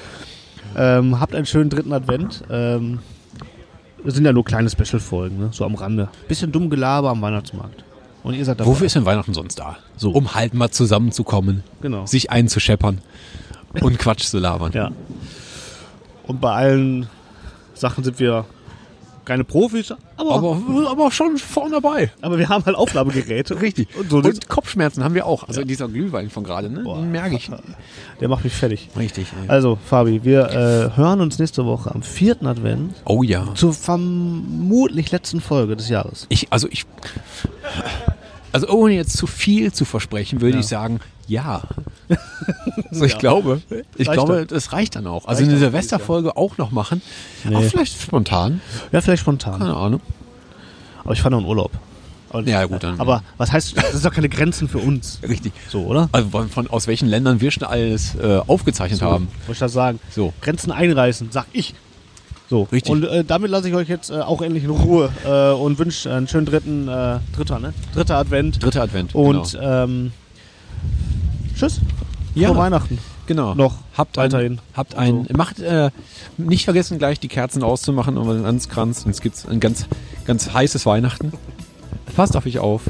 [0.77, 2.45] Ähm, habt einen schönen dritten Advent.
[2.51, 3.01] Ähm,
[4.05, 5.49] das sind ja nur kleine Special-Folgen, ne?
[5.53, 6.09] so am Rande.
[6.29, 7.85] Bisschen dumm Gelaber am Weihnachtsmarkt.
[8.23, 8.71] Und ihr seid dabei.
[8.71, 9.79] Wofür ist denn Weihnachten sonst da?
[9.97, 10.11] So.
[10.13, 12.07] Um halt mal zusammenzukommen, Genau.
[12.07, 12.99] sich einzuscheppern
[13.81, 14.73] und Quatsch zu labern.
[14.73, 14.91] Ja.
[16.27, 17.09] Und bei allen
[17.75, 18.45] Sachen sind wir
[19.25, 22.11] keine Profis, aber, aber, Aber, aber schon vorne dabei.
[22.21, 23.61] wir haben halt Aufnahmegeräte.
[23.61, 23.89] Richtig.
[23.97, 25.49] Und so Und Kopfschmerzen haben wir auch.
[25.49, 26.81] Also dieser Glühwein von gerade, ne?
[26.81, 26.97] Boah.
[26.97, 27.51] Den merke ich.
[28.21, 28.89] Der macht mich fertig.
[28.97, 29.27] Richtig.
[29.43, 29.49] ey.
[29.49, 33.47] Also, Fabi, wir äh, hören uns nächste Woche am vierten Advent Oh ja.
[33.55, 36.27] zur vermutlich letzten Folge des Jahres.
[36.29, 36.85] Ich, also ich,
[38.53, 40.61] also ohne jetzt zu viel zu versprechen, würde Ja.
[40.61, 41.63] ich sagen, ja.
[42.91, 43.63] Also ich glaube,
[43.97, 44.47] ich Reicht glaube, dann.
[44.49, 45.27] das reicht dann auch.
[45.27, 47.01] Also Reicht eine Silvesterfolge auch noch machen.
[47.45, 47.55] Nee.
[47.57, 48.61] Auch vielleicht spontan.
[48.93, 49.59] Ja, vielleicht spontan.
[49.61, 50.01] Keine Ahnung.
[51.05, 51.71] Aber ich fahre noch in Urlaub.
[52.31, 55.21] Aber, Ja, gut, dann- Aber was heißt, das ist doch keine Grenzen für uns.
[55.27, 55.53] Richtig.
[55.69, 56.09] So, oder?
[56.13, 59.29] Also von, von aus welchen Ländern wir schon alles äh, aufgezeichnet haben.
[59.47, 60.01] Wollte ich das sagen?
[60.11, 60.33] So.
[60.43, 61.75] Grenzen einreißen, sag ich.
[62.53, 62.93] So, Richtig.
[62.93, 66.13] Und äh, damit lasse ich euch jetzt äh, auch endlich in Ruhe äh, und wünsche
[66.13, 67.73] einen schönen dritten, äh, dritter, ne?
[67.95, 68.63] Dritter Advent.
[68.63, 69.15] Dritter Advent.
[69.15, 69.85] Und genau.
[69.85, 70.13] ähm,
[71.57, 71.81] tschüss.
[72.35, 72.49] Ja.
[72.49, 72.99] Frohe Weihnachten.
[73.25, 73.55] genau.
[73.55, 74.53] noch habt weiterhin.
[74.53, 75.89] Ein, habt ein, macht äh,
[76.37, 79.05] nicht vergessen gleich die Kerzen auszumachen und den Anskranz.
[79.05, 79.87] Sonst gibt's ein ganz,
[80.27, 81.33] ganz heißes Weihnachten.
[82.15, 82.83] Passt auf euch auf.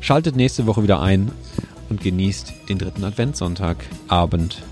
[0.00, 1.32] Schaltet nächste Woche wieder ein
[1.90, 3.76] und genießt den dritten Adventssonntag
[4.08, 4.62] Abend.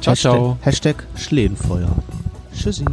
[0.00, 0.56] Ciao, ciao.
[0.60, 1.90] Hashtag, Hashtag Schlehenfeuer.
[2.54, 2.84] Tschüssi.